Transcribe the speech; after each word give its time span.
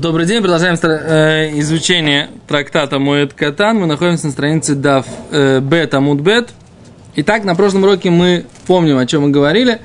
Добрый 0.00 0.24
день, 0.24 0.40
продолжаем 0.40 0.78
э, 0.82 1.60
изучение 1.60 2.30
трактата 2.48 2.98
Моэт 2.98 3.34
Катан. 3.34 3.78
Мы 3.78 3.86
находимся 3.86 4.26
на 4.26 4.32
странице 4.32 4.74
Дав 4.74 5.04
э, 5.30 5.60
Бет 5.60 5.92
Амуд 5.92 6.20
Бет. 6.20 6.48
Итак, 7.16 7.44
на 7.44 7.54
прошлом 7.54 7.82
уроке 7.82 8.08
мы 8.08 8.46
помним, 8.66 8.96
о 8.96 9.04
чем 9.04 9.24
мы 9.24 9.28
говорили. 9.28 9.82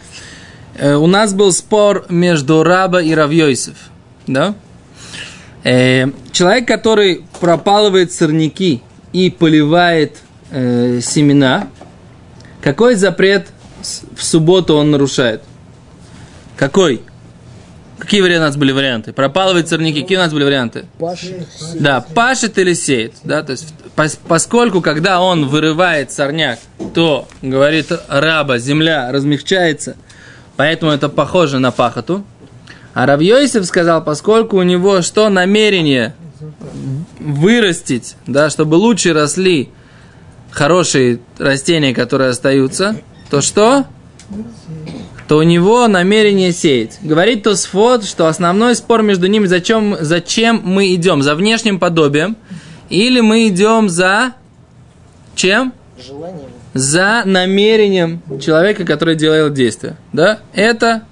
Э, 0.78 0.96
у 0.96 1.08
нас 1.08 1.34
был 1.34 1.52
спор 1.52 2.06
между 2.08 2.64
Раба 2.64 3.02
и 3.02 3.14
Равьойсев. 3.14 3.76
Да? 4.28 4.56
Э, 5.66 6.06
человек, 6.32 6.66
который 6.66 7.26
пропалывает 7.42 8.14
сорняки 8.14 8.82
и 9.12 9.30
поливает 9.30 10.20
э, 10.52 11.02
семена, 11.02 11.68
какой 12.62 12.96
запрет 12.96 13.50
в 13.82 14.24
субботу 14.24 14.76
он 14.76 14.90
нарушает? 14.90 15.42
Какой? 16.56 17.02
Какие 18.00 18.22
у 18.22 18.40
нас 18.40 18.56
были 18.56 18.72
варианты? 18.72 19.12
Пропалывать 19.12 19.68
сорняки. 19.68 20.02
Какие 20.02 20.18
у 20.18 20.22
нас 20.22 20.32
были 20.32 20.44
варианты? 20.44 20.86
Пашет. 21.00 21.48
Да, 21.80 22.02
пашет 22.02 22.58
или 22.58 22.74
сеет. 22.74 23.14
Да, 23.24 23.42
то 23.42 23.54
есть, 23.54 23.74
пос- 23.96 24.20
поскольку, 24.28 24.82
когда 24.82 25.20
он 25.20 25.48
вырывает 25.48 26.12
сорняк, 26.12 26.60
то, 26.94 27.28
говорит 27.42 27.92
раба, 28.08 28.60
земля 28.60 29.12
размягчается, 29.12 29.96
поэтому 30.56 30.92
это 30.92 31.10
похоже 31.10 31.60
на 31.60 31.72
пахоту. 31.72 32.24
А 32.94 33.06
Равьёйсев 33.06 33.66
сказал, 33.66 34.04
поскольку 34.04 34.58
у 34.58 34.64
него 34.64 35.02
что 35.02 35.30
намерение 35.30 36.14
вырастить, 37.20 38.16
да, 38.28 38.50
чтобы 38.50 38.76
лучше 38.76 39.14
росли 39.14 39.70
хорошие 40.52 41.20
растения, 41.38 41.94
которые 41.94 42.30
остаются, 42.30 42.96
то 43.30 43.42
что? 43.42 43.86
То 45.28 45.38
у 45.38 45.44
него 45.44 45.88
намерение 45.88 46.54
сеять. 46.54 47.00
Говорит 47.02 47.44
Тосфот, 47.44 48.06
что 48.06 48.28
основной 48.28 48.76
спор 48.76 49.04
между 49.04 49.28
ними, 49.28 49.46
зачем, 49.46 49.98
зачем 50.00 50.62
мы 50.64 50.94
идем? 50.94 51.22
За 51.22 51.36
внешним 51.36 51.80
подобием? 51.80 52.38
Или 52.90 53.20
мы 53.20 53.48
идем 53.48 53.90
за 53.90 54.34
чем? 55.36 55.74
Желанием. 56.06 56.50
За 56.74 57.24
намерением 57.26 58.22
человека, 58.40 58.86
который 58.86 59.16
делает 59.16 59.54
действие. 59.54 59.98
Да? 60.14 60.40
Это, 60.54 61.04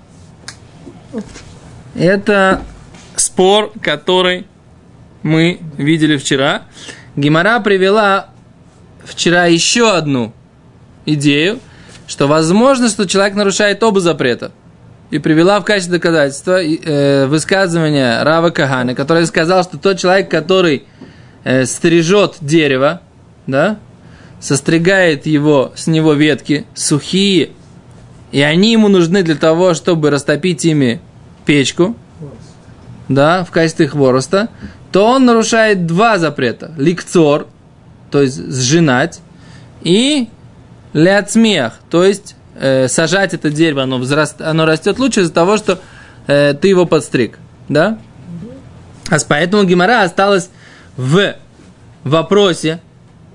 это 1.95 2.61
спор, 3.17 3.73
который 3.81 4.45
мы 5.23 5.59
видели 5.77 6.17
вчера. 6.17 6.63
Гимара 7.17 7.59
привела 7.59 8.29
вчера 9.03 9.45
еще 9.45 9.91
одну 9.91 10.33
идею, 11.05 11.59
что 12.07 12.27
возможно, 12.27 12.89
что 12.89 13.07
человек 13.07 13.35
нарушает 13.35 13.81
оба 13.83 13.99
запрета. 13.99 14.51
И 15.11 15.19
привела 15.19 15.59
в 15.59 15.65
качестве 15.65 15.93
доказательства 15.93 16.63
э, 16.63 17.27
высказывание 17.27 18.23
Рава 18.23 18.49
Каганы, 18.49 18.95
который 18.95 19.25
сказал, 19.27 19.63
что 19.63 19.77
тот 19.77 19.99
человек, 19.99 20.29
который 20.29 20.83
э, 21.43 21.65
стрижет 21.65 22.37
дерево, 22.41 23.01
да, 23.45 23.77
состригает 24.39 25.25
его, 25.25 25.71
с 25.75 25.87
него 25.87 26.13
ветки 26.13 26.65
сухие, 26.73 27.51
и 28.31 28.41
они 28.41 28.71
ему 28.73 28.87
нужны 28.87 29.23
для 29.23 29.35
того, 29.35 29.73
чтобы 29.73 30.09
растопить 30.09 30.65
ими 30.65 30.99
печку, 31.45 31.95
да, 33.07 33.43
в 33.43 33.51
качестве 33.51 33.87
хвороста, 33.87 34.49
то 34.91 35.05
он 35.07 35.25
нарушает 35.25 35.85
два 35.85 36.17
запрета. 36.17 36.73
Ликцор, 36.77 37.47
то 38.11 38.21
есть 38.21 38.37
сжинать, 38.51 39.21
и 39.81 40.29
ляцмех, 40.95 41.73
то 41.89 42.05
есть 42.05 42.35
э, 42.57 42.88
сажать 42.88 43.33
это 43.33 43.49
дерево, 43.51 43.83
оно, 43.83 43.97
взраст, 43.97 44.41
оно 44.41 44.65
растет 44.65 44.97
лучше 44.97 45.21
из-за 45.21 45.33
того, 45.33 45.57
что 45.57 45.79
э, 46.25 46.53
ты 46.53 46.69
его 46.69 46.85
подстриг, 46.85 47.38
да? 47.67 47.99
А 49.09 49.17
поэтому 49.27 49.66
Гимара 49.66 50.03
осталась 50.03 50.49
в 50.95 51.35
вопросе 52.05 52.79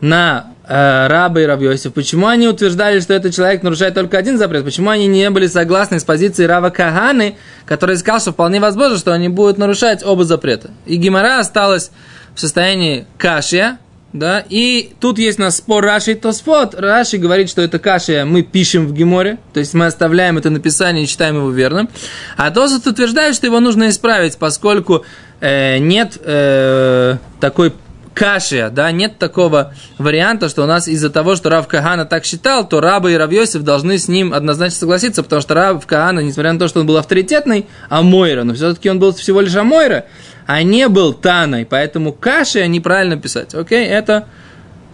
на 0.01 0.55
э, 0.67 1.07
Раба 1.07 1.43
и 1.43 1.45
Равьосиф. 1.45 1.93
Почему 1.93 2.29
они 2.29 2.49
утверждали, 2.49 2.99
что 2.99 3.13
этот 3.13 3.35
человек 3.35 3.63
нарушает 3.63 3.93
только 3.95 4.17
один 4.17 4.39
запрет? 4.39 4.65
Почему 4.65 4.89
они 4.89 5.07
не 5.07 5.29
были 5.29 5.47
согласны 5.47 6.01
с 6.01 6.05
позицией 6.05 6.49
Рава 6.49 6.71
Каганы, 6.71 7.37
который 7.67 7.99
сказал, 7.99 8.21
что 8.21 8.33
вполне 8.33 8.59
возможно, 8.59 8.97
что 8.97 9.13
они 9.13 9.29
будут 9.29 9.59
нарушать 9.59 10.03
оба 10.03 10.25
запрета? 10.25 10.71
И 10.87 10.97
Гимара 10.97 11.39
осталась 11.39 11.91
в 12.35 12.41
состоянии 12.41 13.07
кашия, 13.19 13.79
да, 14.13 14.45
и 14.49 14.93
тут 14.99 15.19
есть 15.19 15.39
у 15.39 15.43
нас 15.43 15.59
спор 15.59 15.85
Раши 15.85 16.13
и 16.13 16.15
Тосфот. 16.15 16.75
Раши 16.75 17.17
говорит, 17.19 17.49
что 17.49 17.63
это 17.63 17.79
кашия 17.79 18.25
мы 18.25 18.43
пишем 18.43 18.87
в 18.87 18.93
Геморе, 18.93 19.39
то 19.53 19.61
есть 19.61 19.73
мы 19.75 19.87
оставляем 19.87 20.37
это 20.37 20.51
написание 20.51 21.05
и 21.05 21.07
считаем 21.07 21.37
его 21.37 21.51
верным. 21.51 21.89
А 22.37 22.51
Тосфот 22.51 22.87
утверждает, 22.87 23.37
что 23.37 23.47
его 23.47 23.61
нужно 23.61 23.89
исправить, 23.89 24.37
поскольку 24.37 25.05
э, 25.41 25.79
нет 25.79 26.19
э, 26.25 27.19
такой 27.41 27.73
кашия, 28.15 28.69
да, 28.71 28.91
нет 28.91 29.19
такого 29.19 29.73
варианта, 29.99 30.49
что 30.49 30.65
у 30.65 30.67
нас 30.67 30.89
из-за 30.89 31.11
того, 31.11 31.37
что 31.37 31.49
Рав 31.49 31.69
Кагана 31.69 32.05
так 32.05 32.25
считал, 32.25 32.69
то 32.69 32.81
Раба 32.81 33.11
и 33.11 33.15
Рав 33.15 33.31
Йосиф 33.31 33.63
должны 33.63 33.97
с 33.97 34.09
ним 34.09 34.35
однозначно 34.35 34.77
согласиться, 34.77 35.23
потому 35.23 35.41
что 35.41 35.55
Рав 35.55 35.87
Кагана, 35.87 36.21
несмотря 36.21 36.53
на 36.53 36.59
то, 36.59 36.69
что 36.69 36.81
он 36.81 36.87
был 36.87 36.97
авторитетный 36.97 37.67
Амойра, 37.89 38.43
но 38.43 38.55
все-таки 38.55 38.91
он 38.91 38.99
был 38.99 39.15
всего 39.15 39.41
лишь 39.41 39.55
Амойра, 39.55 40.05
а 40.53 40.65
не 40.65 40.89
был 40.89 41.13
Таной, 41.13 41.65
поэтому 41.65 42.13
каши 42.13 42.67
неправильно 42.67 43.17
писать, 43.17 43.55
окей, 43.55 43.87
это 43.87 44.27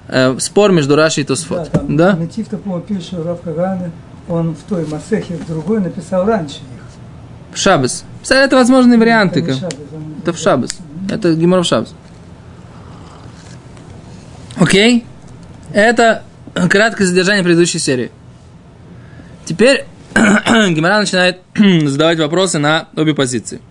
э, 0.06 0.36
спор 0.38 0.70
между 0.70 0.96
Раши 0.96 1.22
и 1.22 1.24
Тосфот, 1.24 1.70
Да, 1.72 1.78
там 1.78 1.96
да? 1.96 2.14
Натив 2.14 2.48
такого 2.48 2.82
пишет 2.82 3.24
Рав 3.24 3.40
Каганы, 3.40 3.90
он 4.28 4.54
в 4.54 4.62
той 4.68 4.86
Масехе, 4.86 5.36
в 5.36 5.46
другой 5.46 5.80
написал 5.80 6.26
раньше 6.26 6.56
их. 6.56 7.54
В 7.54 7.58
Шабас. 7.58 8.04
Это 8.28 8.54
возможные 8.54 8.98
варианты. 8.98 9.40
Это 9.40 9.54
Шаббат, 9.54 9.74
он- 9.94 10.14
Это 10.20 10.32
в 10.34 10.38
Шабас. 10.38 10.78
Это 11.08 11.32
Гимор 11.34 11.60
в 11.60 11.64
Шабас. 11.64 11.94
Окей? 14.56 15.06
Это 15.72 16.22
краткое 16.68 17.06
содержание 17.06 17.42
предыдущей 17.42 17.78
серии. 17.78 18.10
Теперь 19.46 19.86
Гимара 20.14 20.98
начинает 20.98 21.40
задавать 21.86 22.18
вопросы 22.18 22.58
на 22.58 22.88
обе 22.94 23.14
позиции. 23.14 23.62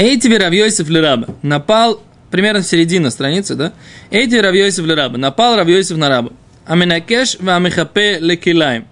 Эйти 0.00 0.28
Равьёйсев 0.28 0.88
Лераба 0.88 1.34
напал 1.42 2.02
примерно 2.30 2.62
в 2.62 2.66
середине 2.66 3.10
страницы, 3.10 3.54
да? 3.54 3.74
Эйти 4.10 4.36
Равьёйсев 4.36 4.86
Лераба 4.86 5.18
напал 5.18 5.56
Равьёйсев 5.56 5.98
на 5.98 6.08
раба. 6.08 6.30
Аминакеш 6.64 7.36
ва 7.38 7.56
амихапе 7.56 8.18
лекилаем. 8.18 8.86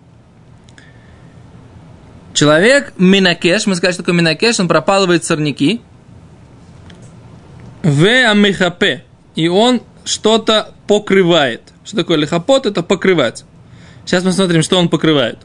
Человек 2.35 2.93
минакеш, 2.99 3.65
мы 3.65 3.75
сказали, 3.77 3.95
что 3.95 4.03
такое 4.03 4.17
минакеш, 4.17 4.61
он 4.61 4.69
пропалывает 4.69 5.25
сорняки. 5.25 5.81
В 7.83 8.05
амихапе. 8.31 9.05
И 9.35 9.49
он 9.49 9.81
что-то 10.05 10.75
покрывает. 10.87 11.63
Что 11.87 11.97
такое 11.97 12.19
лихапот? 12.19 12.67
Это 12.67 12.83
покрывать. 12.83 13.47
Сейчас 14.05 14.25
мы 14.25 14.33
смотрим, 14.33 14.63
что 14.63 14.77
он 14.77 14.91
покрывает. 14.91 15.39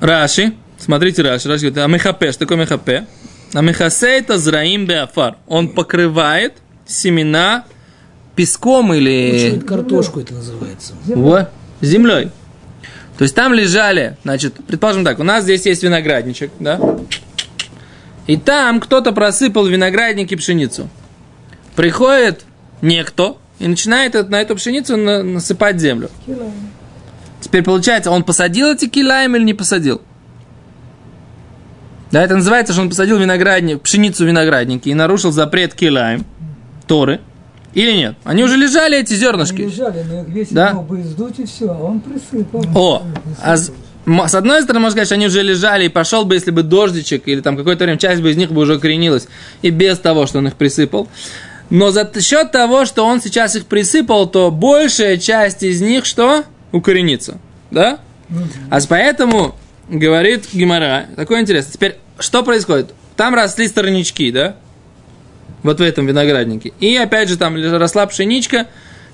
Раши. 0.00 0.52
Смотрите 0.78 1.22
Раши. 1.22 1.48
Раши 1.48 1.70
говорит, 1.70 1.78
амихапе. 1.78 2.32
Что 2.32 2.40
такое 2.40 2.58
мехапе? 2.58 3.06
Амихасе 3.54 4.18
это 4.18 4.38
зраим 4.38 4.86
беафар. 4.86 5.36
Он 5.46 5.68
покрывает 5.68 6.54
семена 6.86 7.64
песком 8.34 8.94
или... 8.94 9.60
Картошку 9.66 10.20
это 10.20 10.34
называется. 10.34 10.94
Вот, 11.04 11.48
землей. 11.80 12.30
То 13.18 13.24
есть 13.24 13.34
там 13.34 13.52
лежали, 13.52 14.16
значит, 14.24 14.54
предположим 14.66 15.04
так, 15.04 15.18
у 15.20 15.22
нас 15.22 15.44
здесь 15.44 15.66
есть 15.66 15.82
виноградничек, 15.82 16.50
да? 16.58 16.80
И 18.26 18.36
там 18.36 18.80
кто-то 18.80 19.12
просыпал 19.12 19.66
в 19.66 19.70
винограднике 19.70 20.36
пшеницу. 20.36 20.88
Приходит 21.76 22.44
некто 22.80 23.36
и 23.58 23.68
начинает 23.68 24.14
на 24.30 24.40
эту 24.40 24.56
пшеницу 24.56 24.96
на- 24.96 25.22
насыпать 25.22 25.78
землю. 25.78 26.10
Теперь 27.40 27.62
получается, 27.62 28.10
он 28.10 28.24
посадил 28.24 28.72
эти 28.72 28.88
килаем 28.88 29.36
или 29.36 29.42
не 29.44 29.54
посадил? 29.54 30.00
Да, 32.12 32.22
это 32.22 32.36
называется, 32.36 32.72
что 32.72 32.82
он 32.82 32.88
посадил 32.90 33.18
виноградник, 33.18 33.80
пшеницу 33.80 34.24
в 34.24 34.26
винограднике 34.28 34.90
и 34.90 34.94
нарушил 34.94 35.32
запрет 35.32 35.74
килаем, 35.74 36.24
Торы. 36.86 37.20
Или 37.74 37.92
нет? 37.92 38.16
Они 38.24 38.44
уже 38.44 38.56
лежали, 38.56 38.98
эти 38.98 39.12
Они 39.12 39.20
зернышки. 39.20 39.62
лежали, 39.62 40.04
но 40.06 40.22
весь 40.24 40.48
Да? 40.50 40.74
бы 40.74 41.00
издуть 41.00 41.38
и 41.38 41.46
все, 41.46 41.70
а 41.70 41.78
он 41.82 42.00
присыпал. 42.00 42.64
О, 42.74 43.02
а 43.42 43.56
с, 43.56 43.72
с 44.06 44.34
одной 44.34 44.60
стороны, 44.62 44.80
можно 44.80 44.90
сказать, 44.90 45.08
что 45.08 45.14
они 45.14 45.26
уже 45.28 45.42
лежали, 45.42 45.86
и 45.86 45.88
пошел 45.88 46.26
бы, 46.26 46.34
если 46.34 46.50
бы 46.50 46.62
дождичек, 46.62 47.26
или 47.28 47.40
там 47.40 47.56
какое-то 47.56 47.84
время, 47.84 47.98
часть 47.98 48.20
бы 48.20 48.30
из 48.30 48.36
них 48.36 48.52
бы 48.52 48.60
уже 48.60 48.76
укоренилась, 48.76 49.26
и 49.62 49.70
без 49.70 49.98
того, 49.98 50.26
что 50.26 50.38
он 50.38 50.48
их 50.48 50.54
присыпал. 50.56 51.08
Но 51.70 51.90
за 51.92 52.06
счет 52.20 52.52
того, 52.52 52.84
что 52.84 53.06
он 53.06 53.22
сейчас 53.22 53.56
их 53.56 53.64
присыпал, 53.64 54.26
то 54.28 54.50
большая 54.50 55.16
часть 55.16 55.62
из 55.62 55.80
них 55.80 56.04
что? 56.04 56.44
Укоренится. 56.72 57.38
Да? 57.70 58.00
А 58.68 58.80
с- 58.80 58.86
поэтому, 58.86 59.54
говорит 59.88 60.46
Гимара, 60.52 61.06
такое 61.16 61.40
интересно. 61.40 61.72
Теперь, 61.72 61.96
что 62.18 62.42
происходит? 62.42 62.94
Там 63.16 63.34
росли 63.34 63.68
сторонички, 63.68 64.30
да? 64.30 64.56
Вот 65.62 65.78
в 65.78 65.82
этом 65.82 66.06
винограднике. 66.06 66.72
И 66.80 66.96
опять 66.96 67.28
же 67.28 67.36
там 67.36 67.54
росла 67.56 68.06
пшеничка, 68.06 68.66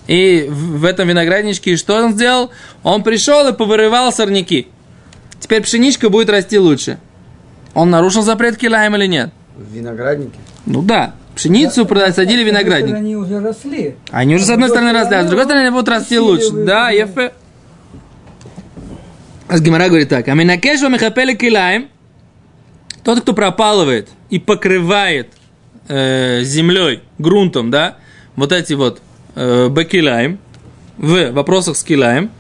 и 0.07 0.47
в 0.49 0.85
этом 0.85 1.09
виноградничке 1.09 1.77
что 1.77 1.97
он 1.97 2.15
сделал? 2.15 2.51
Он 2.83 3.03
пришел 3.03 3.47
и 3.49 3.53
повырывал 3.53 4.13
сорняки. 4.13 4.69
Теперь 5.39 5.63
пшеничка 5.63 6.09
будет 6.09 6.31
расти 6.31 6.59
лучше. 6.59 6.99
Он 7.75 7.91
нарушил 7.91 8.23
запрет 8.23 8.57
килаем 8.57 8.97
или 8.97 9.07
нет? 9.07 9.31
В 9.57 9.73
винограднике. 9.73 10.39
Ну 10.65 10.83
да, 10.83 11.15
пшеницу 11.35 11.85
продать, 11.87 12.15
садили 12.17 12.39
С 12.39 12.49
одной 12.49 12.53
виноградник. 12.53 12.95
Они 12.95 13.17
уже 13.17 13.41
росли. 13.41 13.97
Они 14.11 14.35
уже 14.35 14.45
с 14.45 14.51
одной 14.51 14.69
стороны 14.71 14.93
росли, 14.93 15.17
а 15.17 15.25
с 15.25 15.27
другой 15.27 15.45
стороны 15.45 15.67
они 15.67 15.71
будут 15.71 15.89
расти 15.89 16.19
лучше. 16.19 16.51
Да, 16.51 16.91
ефе. 16.91 17.33
А 19.49 19.59
Гимара 19.59 19.89
говорит 19.89 20.09
так. 20.09 20.29
Аминакеш 20.29 20.81
ва 20.83 20.89
мехапеле 20.89 21.35
килаем. 21.35 21.89
Тот, 23.03 23.21
кто 23.21 23.33
пропалывает 23.33 24.09
и 24.29 24.39
покрывает 24.39 25.33
э, 25.89 26.43
землей, 26.43 27.01
грунтом, 27.19 27.71
да, 27.71 27.97
вот 28.37 28.53
эти 28.53 28.75
вот 28.75 29.01
э, 29.35 29.69
бакилаем, 29.69 30.39
в 30.99 31.31
вопросах 31.31 31.77
с 31.77 31.83
килаем, 31.85 32.31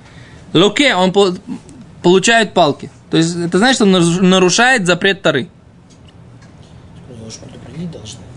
локе, 0.53 0.95
он 0.95 1.13
по- 1.13 1.35
получает 2.03 2.53
палки. 2.53 2.91
То 3.11 3.17
есть, 3.17 3.37
это 3.37 3.57
значит, 3.59 3.81
он 3.81 3.97
наруш- 3.97 4.21
нарушает 4.21 4.87
запрет 4.87 5.23
Тары. 5.23 5.49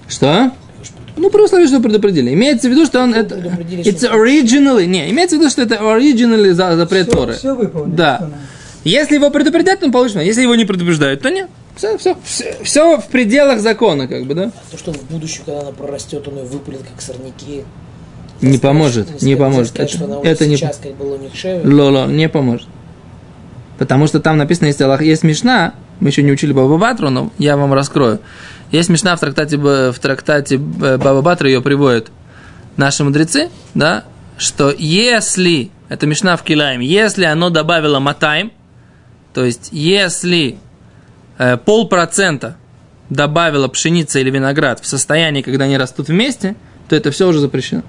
Что? 0.07 0.51
Ну, 1.17 1.29
при 1.29 1.41
условии, 1.41 1.67
что 1.67 1.79
предупредили. 1.81 2.33
Имеется 2.33 2.67
в 2.67 2.71
виду, 2.71 2.85
что 2.85 3.01
он 3.01 3.13
это... 3.13 3.35
It's 3.35 4.09
originally... 4.09 4.85
Не, 4.85 5.09
имеется 5.12 5.35
в 5.35 5.39
виду, 5.39 5.50
что 5.50 5.62
это 5.62 5.75
originally 5.75 6.53
за 6.53 6.75
запрет 6.77 7.07
Все, 7.07 7.15
Торы. 7.15 7.33
все 7.33 7.56
выполнено. 7.56 7.95
Да. 7.95 8.29
Если 8.83 9.15
его 9.15 9.29
предупредят, 9.29 9.79
то 9.79 9.85
он 9.85 9.91
получит. 9.91 10.17
Если 10.17 10.41
его 10.41 10.55
не 10.55 10.65
предупреждают, 10.65 11.21
то 11.21 11.29
нет. 11.29 11.49
Все, 11.75 11.97
все, 11.97 12.17
все, 12.63 12.97
в 12.99 13.07
пределах 13.07 13.59
закона, 13.59 14.07
как 14.07 14.25
бы, 14.25 14.33
да? 14.33 14.43
А 14.55 14.71
то, 14.71 14.77
что 14.77 14.91
в 14.91 15.03
будущем, 15.03 15.43
когда 15.45 15.61
она 15.61 15.71
прорастет, 15.71 16.27
он 16.27 16.37
ее 16.37 16.43
выпалит, 16.43 16.81
как 16.91 17.01
сорняки. 17.01 17.63
Не 18.41 18.57
поможет, 18.57 19.03
Сказать, 19.05 19.21
не 19.21 19.35
поможет. 19.35 19.67
сказать, 19.69 19.93
Это- 19.95 20.03
что 20.05 20.21
это 20.23 20.47
не 20.47 20.57
сейчас 20.57 20.79
как 20.81 20.95
было 20.95 21.15
у 21.15 21.17
них 21.17 21.33
шея. 21.35 21.61
Лоло, 21.63 22.07
не 22.07 22.27
поможет. 22.27 22.67
Потому 23.77 24.07
что 24.07 24.19
там 24.19 24.37
написано, 24.37 24.67
есть, 24.67 24.81
Аллах, 24.81 25.01
есть 25.01 25.23
Мишна, 25.23 25.73
мы 25.99 26.09
еще 26.09 26.23
не 26.23 26.31
учили 26.31 26.51
Баба 26.51 26.77
Батру, 26.77 27.09
но 27.09 27.31
я 27.37 27.55
вам 27.57 27.73
раскрою. 27.73 28.19
Есть 28.71 28.89
Мишна 28.89 29.15
в 29.15 29.19
трактате, 29.19 29.57
в 29.57 29.93
трактате 29.99 30.57
Б- 30.57 30.97
Баба 30.97 31.21
Батра, 31.21 31.47
ее 31.49 31.61
приводят 31.61 32.11
наши 32.77 33.03
мудрецы, 33.03 33.49
да, 33.75 34.05
что 34.37 34.73
если, 34.77 35.71
это 35.89 36.05
Мишна 36.07 36.35
в 36.35 36.43
Килаем, 36.43 36.79
если 36.81 37.25
оно 37.25 37.49
добавило 37.49 37.99
матайм, 37.99 38.51
то 39.33 39.45
есть 39.45 39.69
если 39.71 40.57
э, 41.37 41.57
полпроцента 41.57 42.57
добавила 43.09 43.67
пшеница 43.67 44.19
или 44.19 44.29
виноград 44.29 44.79
в 44.79 44.87
состоянии, 44.87 45.41
когда 45.41 45.65
они 45.65 45.77
растут 45.77 46.07
вместе, 46.07 46.55
то 46.87 46.95
это 46.95 47.11
все 47.11 47.27
уже 47.27 47.39
запрещено. 47.39 47.83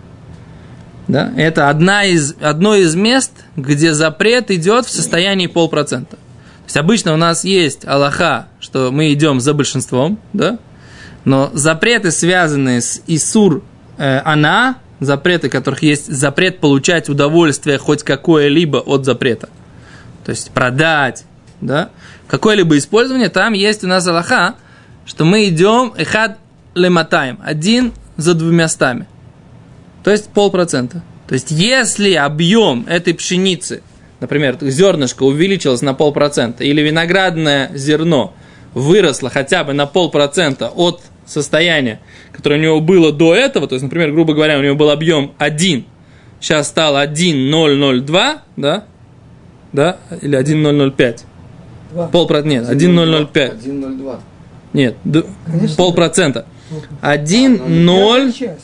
Да? 1.08 1.32
Это 1.36 1.68
одна 1.68 2.04
из, 2.04 2.34
одно 2.40 2.74
из 2.74 2.94
мест, 2.94 3.32
где 3.56 3.94
запрет 3.94 4.50
идет 4.50 4.86
в 4.86 4.90
состоянии 4.90 5.46
полпроцента. 5.46 6.16
То 6.16 6.66
есть 6.66 6.76
обычно 6.76 7.12
у 7.12 7.16
нас 7.16 7.44
есть 7.44 7.86
Аллаха, 7.86 8.48
что 8.60 8.90
мы 8.90 9.12
идем 9.12 9.40
за 9.40 9.54
большинством, 9.54 10.18
да? 10.32 10.58
но 11.24 11.50
запреты, 11.54 12.10
связанные 12.10 12.80
с 12.80 13.02
Исур 13.06 13.62
э, 13.98 14.20
Ана, 14.24 14.78
запреты, 15.00 15.48
которых 15.48 15.82
есть 15.82 16.12
запрет 16.12 16.60
получать 16.60 17.08
удовольствие 17.08 17.78
хоть 17.78 18.02
какое-либо 18.02 18.78
от 18.78 19.04
запрета, 19.04 19.48
то 20.24 20.30
есть 20.30 20.50
продать, 20.50 21.24
да? 21.62 21.90
какое-либо 22.26 22.76
использование, 22.76 23.28
там 23.28 23.52
есть 23.52 23.84
у 23.84 23.86
нас 23.86 24.06
Аллаха, 24.06 24.56
что 25.06 25.24
мы 25.24 25.48
идем 25.48 25.94
эхад 25.96 26.38
лематаем, 26.74 27.38
один 27.44 27.92
за 28.16 28.34
двумя 28.34 28.68
стами. 28.68 29.06
То 30.04 30.10
есть 30.10 30.28
полпроцента. 30.30 31.02
То 31.28 31.34
есть 31.34 31.50
если 31.50 32.14
объем 32.14 32.84
этой 32.88 33.14
пшеницы, 33.14 33.82
например, 34.20 34.58
зернышко 34.60 35.22
увеличилось 35.22 35.82
на 35.82 35.94
полпроцента, 35.94 36.64
или 36.64 36.80
виноградное 36.80 37.70
зерно 37.74 38.34
выросло 38.74 39.30
хотя 39.30 39.64
бы 39.64 39.72
на 39.72 39.86
полпроцента 39.86 40.68
от 40.68 41.02
состояния, 41.26 42.00
которое 42.32 42.58
у 42.58 42.62
него 42.62 42.80
было 42.80 43.12
до 43.12 43.34
этого, 43.34 43.68
то 43.68 43.74
есть, 43.74 43.82
например, 43.82 44.12
грубо 44.12 44.34
говоря, 44.34 44.58
у 44.58 44.62
него 44.62 44.74
был 44.74 44.90
объем 44.90 45.32
1, 45.38 45.84
сейчас 46.40 46.68
стал 46.68 46.96
1,002, 46.96 48.42
да? 48.56 48.84
Да? 49.72 49.98
Или 50.20 50.36
1,005. 50.36 51.26
Полпроцента, 52.10 52.48
нет, 52.48 52.68
1,005. 52.68 53.52
1,02. 53.64 54.20
Нет, 54.72 54.96
Конечно. 55.46 55.76
полпроцента. 55.76 56.46
1,0, 57.02 58.32
Сейчас. 58.32 58.58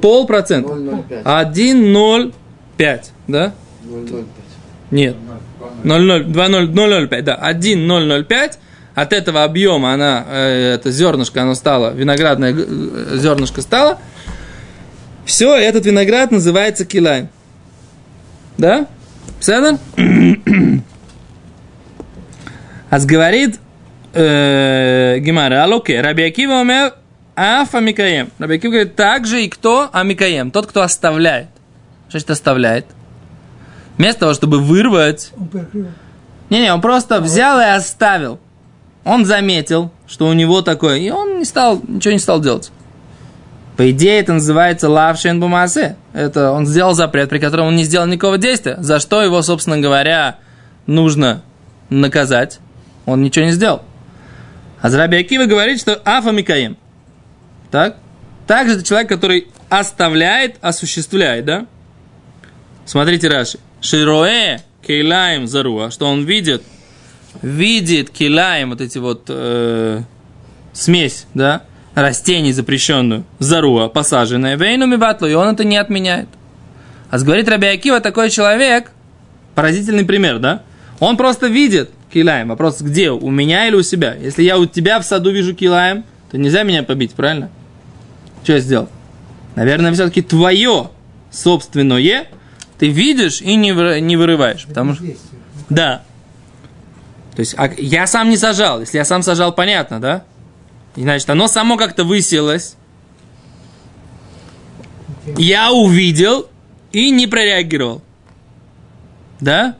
полпроцента. 0.00 0.72
0,05. 0.72 1.24
1,05, 1.24 3.00
да? 3.26 3.52
0,05. 3.84 4.24
Нет. 4.90 5.16
0,0, 5.84 6.26
2,0, 6.26 6.72
0,05, 6.72 7.22
да. 7.22 7.34
1,005. 7.34 8.58
От 8.94 9.12
этого 9.12 9.44
объема 9.44 9.92
она, 9.92 10.24
э, 10.28 10.74
это 10.74 10.90
зернышко, 10.90 11.42
оно 11.42 11.54
стало, 11.54 11.92
виноградное 11.92 12.52
э, 12.52 13.16
зернышко 13.16 13.62
стало. 13.62 13.98
Все, 15.24 15.54
этот 15.54 15.86
виноград 15.86 16.32
называется 16.32 16.84
килайм. 16.84 17.28
Да? 18.56 18.86
Седер? 19.40 19.78
Аз 22.90 23.04
говорит 23.04 23.60
э, 24.14 25.18
Гимара, 25.20 25.64
алоке, 25.64 26.00
Раби 26.00 26.24
Акива 26.24 26.60
умер 26.60 26.94
аф 27.36 27.74
амикаем. 27.74 28.30
Раби 28.38 28.56
Акива 28.56 28.72
говорит, 28.72 28.96
так 28.96 29.26
же 29.26 29.44
и 29.44 29.48
кто 29.48 29.88
амикаем, 29.92 30.50
тот, 30.50 30.66
кто 30.66 30.82
оставляет. 30.82 31.48
Что 32.08 32.12
значит 32.12 32.30
оставляет? 32.30 32.86
Вместо 33.96 34.20
того, 34.20 34.34
чтобы 34.34 34.60
вырвать, 34.60 35.32
не-не, 36.50 36.72
он 36.72 36.80
просто 36.80 37.20
взял 37.20 37.60
и 37.60 37.64
оставил. 37.64 38.40
Он 39.04 39.24
заметил, 39.24 39.92
что 40.06 40.26
у 40.26 40.32
него 40.32 40.62
такое, 40.62 40.98
и 40.98 41.10
он 41.10 41.38
не 41.38 41.44
стал, 41.44 41.80
ничего 41.86 42.12
не 42.12 42.18
стал 42.18 42.40
делать. 42.40 42.70
По 43.76 43.90
идее, 43.90 44.18
это 44.18 44.32
называется 44.32 44.88
лавшен 44.88 45.38
бумасе. 45.38 45.96
Это 46.12 46.50
он 46.50 46.66
сделал 46.66 46.94
запрет, 46.94 47.28
при 47.28 47.38
котором 47.38 47.68
он 47.68 47.76
не 47.76 47.84
сделал 47.84 48.06
никакого 48.06 48.36
действия. 48.36 48.76
За 48.80 48.98
что 48.98 49.22
его, 49.22 49.40
собственно 49.42 49.78
говоря, 49.78 50.38
нужно 50.86 51.42
наказать. 51.88 52.58
Он 53.08 53.22
ничего 53.22 53.46
не 53.46 53.52
сделал. 53.52 53.82
А 54.82 54.90
Раби 54.90 55.16
Акива 55.16 55.46
говорит, 55.46 55.80
что 55.80 55.94
афа 56.04 56.30
микаем. 56.30 56.76
Так? 57.70 57.96
Также 58.46 58.74
это 58.74 58.84
человек, 58.84 59.08
который 59.08 59.48
оставляет, 59.70 60.56
осуществляет, 60.60 61.46
да? 61.46 61.66
Смотрите, 62.84 63.28
Раши. 63.28 63.58
Широэ 63.80 64.58
кейлаем 64.86 65.46
заруа, 65.46 65.90
что 65.90 66.06
он 66.06 66.24
видит, 66.24 66.62
видит 67.40 68.10
кейлаем, 68.10 68.70
вот 68.70 68.82
эти 68.82 68.98
вот 68.98 69.24
э, 69.28 70.02
смесь, 70.74 71.26
да, 71.32 71.62
растений 71.94 72.52
запрещенную, 72.52 73.24
заруа, 73.38 73.88
посаженная, 73.88 74.56
вейну 74.56 74.86
миватлу, 74.86 75.28
и 75.28 75.32
он 75.32 75.48
это 75.48 75.64
не 75.64 75.78
отменяет. 75.78 76.28
А 77.10 77.18
говорит 77.18 77.48
Раби 77.48 77.68
Акива, 77.68 78.00
такой 78.00 78.28
человек, 78.28 78.90
поразительный 79.54 80.04
пример, 80.04 80.38
да? 80.40 80.62
Он 81.00 81.16
просто 81.16 81.46
видит 81.46 81.90
килаем. 82.12 82.48
Вопрос, 82.48 82.80
где? 82.80 83.10
У 83.10 83.30
меня 83.30 83.66
или 83.66 83.74
у 83.74 83.82
себя? 83.82 84.14
Если 84.14 84.42
я 84.42 84.58
у 84.58 84.66
тебя 84.66 85.00
в 85.00 85.04
саду 85.04 85.30
вижу 85.30 85.54
килаем, 85.54 86.04
то 86.30 86.38
нельзя 86.38 86.62
меня 86.62 86.82
побить, 86.82 87.12
правильно? 87.12 87.50
Что 88.42 88.54
я 88.54 88.58
сделал? 88.60 88.88
Наверное, 89.56 89.92
все-таки 89.92 90.22
твое 90.22 90.90
собственное 91.30 92.28
ты 92.78 92.88
видишь 92.88 93.40
и 93.42 93.56
не, 93.56 94.00
не 94.00 94.16
вырываешь. 94.16 94.66
Потому 94.66 94.94
что... 94.94 95.04
Да. 95.68 96.02
То 97.34 97.40
есть, 97.40 97.54
а 97.58 97.70
я 97.76 98.06
сам 98.06 98.30
не 98.30 98.36
сажал. 98.36 98.80
Если 98.80 98.98
я 98.98 99.04
сам 99.04 99.22
сажал, 99.22 99.52
понятно, 99.52 100.00
да? 100.00 100.24
И, 100.96 101.02
значит, 101.02 101.28
оно 101.28 101.48
само 101.48 101.76
как-то 101.76 102.04
высилось. 102.04 102.76
Я 105.36 105.72
увидел 105.72 106.48
и 106.92 107.10
не 107.10 107.26
прореагировал. 107.26 108.02
Да? 109.40 109.76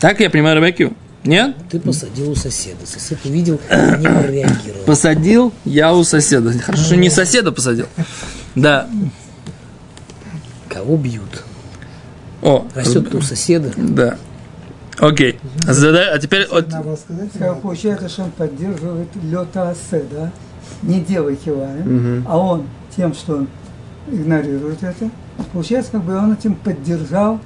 Так 0.00 0.20
я 0.20 0.30
понимаю 0.30 0.60
Рабекю? 0.60 0.92
Нет? 1.24 1.56
Ты 1.70 1.80
посадил 1.80 2.30
у 2.30 2.34
соседа. 2.34 2.84
Сосед 2.86 3.18
увидел 3.24 3.54
не 3.98 4.06
прореагировал. 4.08 4.84
Посадил 4.84 5.52
я 5.64 5.94
у 5.94 6.04
соседа. 6.04 6.52
Хорошо, 6.58 6.84
что 6.84 6.96
не 6.96 7.08
соседа 7.10 7.50
посадил. 7.52 7.86
Да. 8.54 8.88
Кого 10.68 10.96
бьют? 10.96 11.42
О, 12.42 12.66
Растет 12.74 13.14
у 13.14 13.22
соседа. 13.22 13.72
да. 13.76 14.18
Окей. 14.98 15.40
Задай- 15.66 16.08
а 16.10 16.18
теперь... 16.18 16.46
вот- 16.50 16.70
Надо 16.70 16.84
было 16.84 16.96
сказать. 16.96 17.30
Как 17.38 17.60
Получается, 17.62 18.08
что 18.08 18.24
он 18.24 18.30
поддерживает 18.30 19.08
лета 19.22 19.70
асе, 19.70 20.04
да? 20.10 20.30
Не 20.82 21.00
делай 21.00 21.36
килаем, 21.36 22.24
а 22.28 22.38
он 22.38 22.66
тем, 22.96 23.14
что 23.14 23.36
он 23.38 23.48
игнорирует 24.10 24.82
это, 24.82 25.10
получается, 25.52 25.92
как 25.92 26.04
бы 26.04 26.14
он 26.16 26.32
этим 26.34 26.54
поддержал 26.54 27.40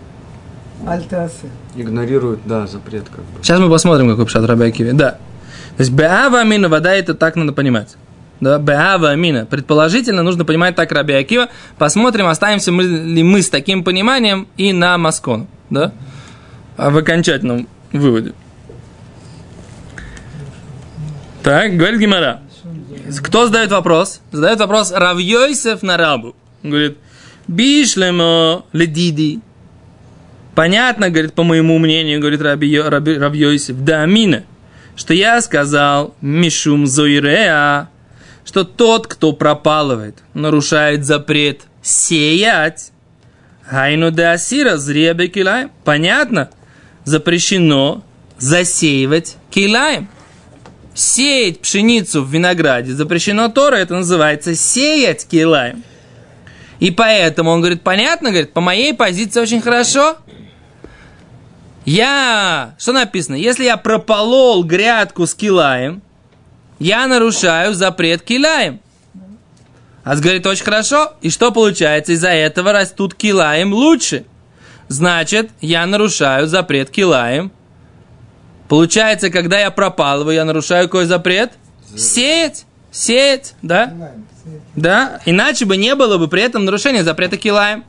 альта 0.86 1.24
асе. 1.24 1.46
Игнорируют, 1.78 2.40
да, 2.44 2.66
запрет 2.66 3.04
как 3.08 3.24
бы. 3.24 3.42
Сейчас 3.42 3.60
мы 3.60 3.70
посмотрим, 3.70 4.10
какой 4.10 4.26
пшат 4.26 4.44
Раби 4.44 4.64
Акиве. 4.64 4.92
Да. 4.92 5.12
То 5.12 5.82
есть 5.82 5.92
Беава 5.92 6.40
Амина, 6.40 6.68
вода 6.68 6.92
это 6.92 7.14
так 7.14 7.36
надо 7.36 7.52
понимать. 7.52 7.96
Да, 8.40 8.58
Беава 8.58 9.10
Амина. 9.10 9.46
Предположительно, 9.46 10.22
нужно 10.22 10.44
понимать 10.44 10.74
так 10.74 10.90
Раби 10.90 11.14
Акива. 11.14 11.48
Посмотрим, 11.78 12.26
останемся 12.26 12.72
мы, 12.72 12.82
ли 12.82 13.22
мы 13.22 13.42
с 13.42 13.48
таким 13.48 13.84
пониманием 13.84 14.48
и 14.56 14.72
на 14.72 14.98
Маскон. 14.98 15.46
Да? 15.70 15.92
А 16.76 16.90
в 16.90 16.96
окончательном 16.96 17.68
выводе. 17.92 18.32
Так, 21.44 21.76
говорит 21.76 22.00
Гимара. 22.00 22.40
Кто 23.22 23.46
задает 23.46 23.70
вопрос? 23.70 24.20
Задает 24.32 24.58
вопрос 24.60 24.92
Равьойсев 24.92 25.82
на 25.82 25.96
рабу. 25.96 26.34
Говорит, 26.62 26.98
бишлемо 27.46 28.64
ледиди. 28.72 29.40
Понятно, 30.58 31.08
говорит, 31.08 31.34
по 31.34 31.44
моему 31.44 31.78
мнению, 31.78 32.18
говорит 32.18 32.42
Раби, 32.42 32.66
Йо- 32.66 32.90
Раби, 32.90 33.16
Равьойсев, 33.16 33.76
да 33.84 34.02
амина, 34.02 34.42
что 34.96 35.14
я 35.14 35.40
сказал 35.40 36.16
Мишум 36.20 36.88
Зойреа, 36.88 37.90
что 38.44 38.64
тот, 38.64 39.06
кто 39.06 39.32
пропалывает, 39.32 40.16
нарушает 40.34 41.04
запрет 41.04 41.60
сеять, 41.80 42.90
Хайну 43.66 44.10
де 44.10 44.24
асира 44.24 44.78
зребе 44.78 45.28
килаем. 45.28 45.70
Понятно? 45.84 46.50
Запрещено 47.04 48.02
засеивать 48.38 49.36
килаем. 49.50 50.08
Сеять 50.92 51.60
пшеницу 51.60 52.24
в 52.24 52.32
винограде 52.32 52.94
запрещено 52.94 53.48
Тора, 53.48 53.76
это 53.76 53.94
называется 53.94 54.56
сеять 54.56 55.24
килаем. 55.28 55.84
И 56.80 56.90
поэтому 56.90 57.50
он 57.50 57.60
говорит, 57.60 57.82
понятно, 57.82 58.30
говорит, 58.30 58.52
по 58.52 58.60
моей 58.60 58.92
позиции 58.92 59.40
очень 59.40 59.60
хорошо. 59.60 60.16
Я, 61.88 62.74
что 62.78 62.92
написано, 62.92 63.36
если 63.36 63.64
я 63.64 63.78
прополол 63.78 64.62
грядку 64.62 65.26
с 65.26 65.34
килаем, 65.34 66.02
я 66.78 67.06
нарушаю 67.06 67.72
запрет 67.72 68.20
килаем. 68.20 68.80
А 70.04 70.14
говорит, 70.16 70.46
очень 70.46 70.64
хорошо. 70.64 71.14
И 71.22 71.30
что 71.30 71.50
получается? 71.50 72.12
Из-за 72.12 72.28
этого 72.28 72.72
растут 72.72 73.14
килаем 73.14 73.72
лучше. 73.72 74.26
Значит, 74.88 75.48
я 75.62 75.86
нарушаю 75.86 76.46
запрет 76.46 76.90
килаем. 76.90 77.52
Получается, 78.68 79.30
когда 79.30 79.58
я 79.58 79.70
пропалываю, 79.70 80.34
я 80.34 80.44
нарушаю 80.44 80.88
какой 80.88 81.06
запрет? 81.06 81.52
Сеять. 81.96 82.66
Сеять, 82.90 83.54
да? 83.62 84.12
Да? 84.76 85.20
Иначе 85.24 85.64
бы 85.64 85.78
не 85.78 85.94
было 85.94 86.18
бы 86.18 86.28
при 86.28 86.42
этом 86.42 86.66
нарушения 86.66 87.02
запрета 87.02 87.38
килаем. 87.38 87.84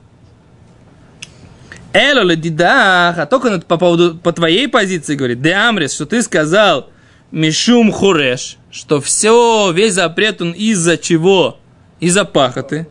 Эло 1.91 2.21
ледидах, 2.21 3.17
а 3.17 3.25
только 3.25 3.59
по 3.61 3.77
поводу, 3.77 4.15
по 4.15 4.31
твоей 4.31 4.67
позиции 4.67 5.15
говорит, 5.15 5.41
де 5.41 5.53
амрис, 5.53 5.93
что 5.93 6.05
ты 6.05 6.21
сказал 6.21 6.89
мишум 7.31 7.91
хуреш, 7.91 8.57
что 8.71 9.01
все, 9.01 9.71
весь 9.71 9.93
запрет 9.93 10.41
он 10.41 10.51
из-за 10.51 10.97
чего? 10.97 11.57
Из-за 11.99 12.25
пахоты. 12.25 12.87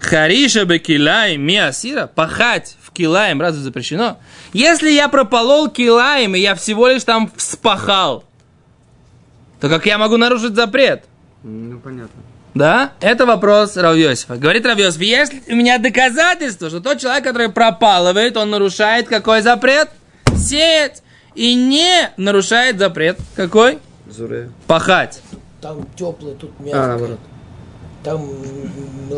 Хариша 0.00 0.64
бе 0.64 0.78
килаем 0.78 1.42
миасира, 1.42 2.06
пахать 2.06 2.76
в 2.82 2.90
килаем 2.92 3.40
разве 3.40 3.62
запрещено? 3.62 4.18
Если 4.52 4.90
я 4.90 5.08
прополол 5.08 5.68
килаем, 5.70 6.34
и 6.34 6.40
я 6.40 6.54
всего 6.54 6.88
лишь 6.88 7.04
там 7.04 7.30
вспахал, 7.36 8.24
то 9.60 9.68
как 9.68 9.86
я 9.86 9.96
могу 9.96 10.16
нарушить 10.16 10.54
запрет? 10.54 11.04
Ну, 11.42 11.78
понятно. 11.78 12.20
Да? 12.54 12.92
Это 13.00 13.24
вопрос 13.24 13.76
Равьосифа. 13.76 14.36
Говорит 14.36 14.66
Равьосиф, 14.66 15.00
есть 15.00 15.32
у 15.48 15.54
меня 15.54 15.78
доказательство, 15.78 16.68
что 16.68 16.80
тот 16.80 16.98
человек, 16.98 17.24
который 17.24 17.48
пропалывает, 17.48 18.36
он 18.36 18.50
нарушает 18.50 19.08
какой 19.08 19.40
запрет? 19.40 19.88
Сеять. 20.36 21.02
И 21.34 21.54
не 21.54 22.10
нарушает 22.18 22.78
запрет. 22.78 23.18
Какой? 23.36 23.78
Зуре. 24.06 24.50
Пахать. 24.66 25.20
Там 25.62 25.86
теплое, 25.96 26.34
тут 26.34 26.50
А, 26.58 26.62
мягкое. 26.62 26.86
наоборот. 26.88 27.18
Там 28.04 28.28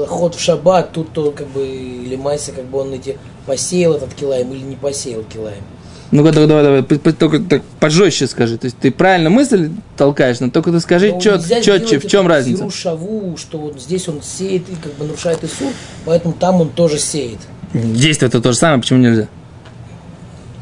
ход 0.07 0.35
в 0.35 0.41
шаббат, 0.41 0.93
тут 0.93 1.13
то 1.13 1.33
как 1.33 1.47
бы 1.49 1.67
или 1.67 2.17
Майся, 2.17 2.53
как 2.53 2.67
бы 2.67 2.81
он 2.81 2.93
эти 2.93 3.19
посеял 3.47 3.95
этот 3.95 4.15
килаем 4.15 4.53
или 4.53 4.61
не 4.61 4.77
посеял 4.77 5.25
килаем. 5.25 5.65
Ну-ка, 6.11 6.33
давай, 6.33 6.49
давай, 6.49 6.83
давай, 6.83 7.13
только 7.13 7.41
так 7.41 7.63
пожестче 7.81 8.27
скажи. 8.27 8.57
То 8.59 8.67
есть 8.67 8.79
ты 8.79 8.93
правильно 8.93 9.31
мысль 9.31 9.71
толкаешь, 9.97 10.41
но 10.41 10.51
только 10.51 10.71
ты 10.71 10.81
скажи 10.81 11.13
Но 11.13 11.21
чет, 11.21 11.43
четче, 11.63 11.99
в 11.99 12.07
чем 12.07 12.27
разница? 12.27 12.71
шаву, 12.71 13.37
что 13.37 13.59
вот 13.59 13.81
здесь 13.81 14.09
он 14.09 14.23
сеет 14.23 14.69
и 14.69 14.75
как 14.77 14.95
бы 14.95 15.07
нарушает 15.07 15.43
Исур, 15.43 15.73
поэтому 16.05 16.35
там 16.35 16.61
он 16.61 16.69
тоже 16.71 16.99
сеет. 16.99 17.39
Действие 17.73 18.29
это 18.29 18.41
то 18.41 18.53
же 18.53 18.59
самое, 18.59 18.81
почему 18.81 19.01
нельзя? 19.01 19.29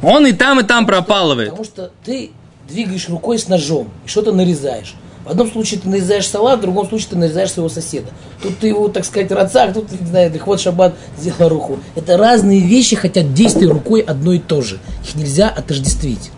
Он 0.03 0.27
и 0.27 0.33
там, 0.33 0.61
и 0.61 0.63
там 0.63 0.87
пропалывает. 0.87 1.51
Потому 1.51 1.65
что 1.65 1.91
ты 2.05 2.31
двигаешь 2.69 3.09
рукой 3.09 3.39
с 3.39 3.49
ножом 3.49 3.91
и 4.05 4.09
что-то 4.09 4.33
нарезаешь. 4.33 4.95
В 5.25 5.31
одном 5.31 5.51
случае 5.51 5.79
ты 5.81 5.89
нарезаешь 5.89 6.29
салат, 6.29 6.59
в 6.59 6.63
другом 6.63 6.89
случае 6.89 7.09
ты 7.11 7.17
нарезаешь 7.17 7.53
своего 7.53 7.69
соседа. 7.69 8.09
Тут 8.43 8.59
ты 8.59 8.69
его, 8.69 8.89
так 8.89 9.05
сказать, 9.05 9.31
рацак, 9.31 9.73
тут, 9.73 9.91
не 10.01 10.07
знаю, 10.07 10.37
ход 10.41 10.61
шаббат 10.61 10.95
сделал 11.19 11.49
руку. 11.49 11.79
Это 11.95 12.17
разные 12.17 12.61
вещи, 12.61 12.97
хотя 12.97 13.23
действие 13.23 13.71
рукой 13.71 14.01
одно 14.01 14.33
и 14.33 14.39
то 14.41 14.63
же. 14.63 14.81
Их 15.05 15.15
нельзя 15.15 15.49
отождествить. 15.49 16.31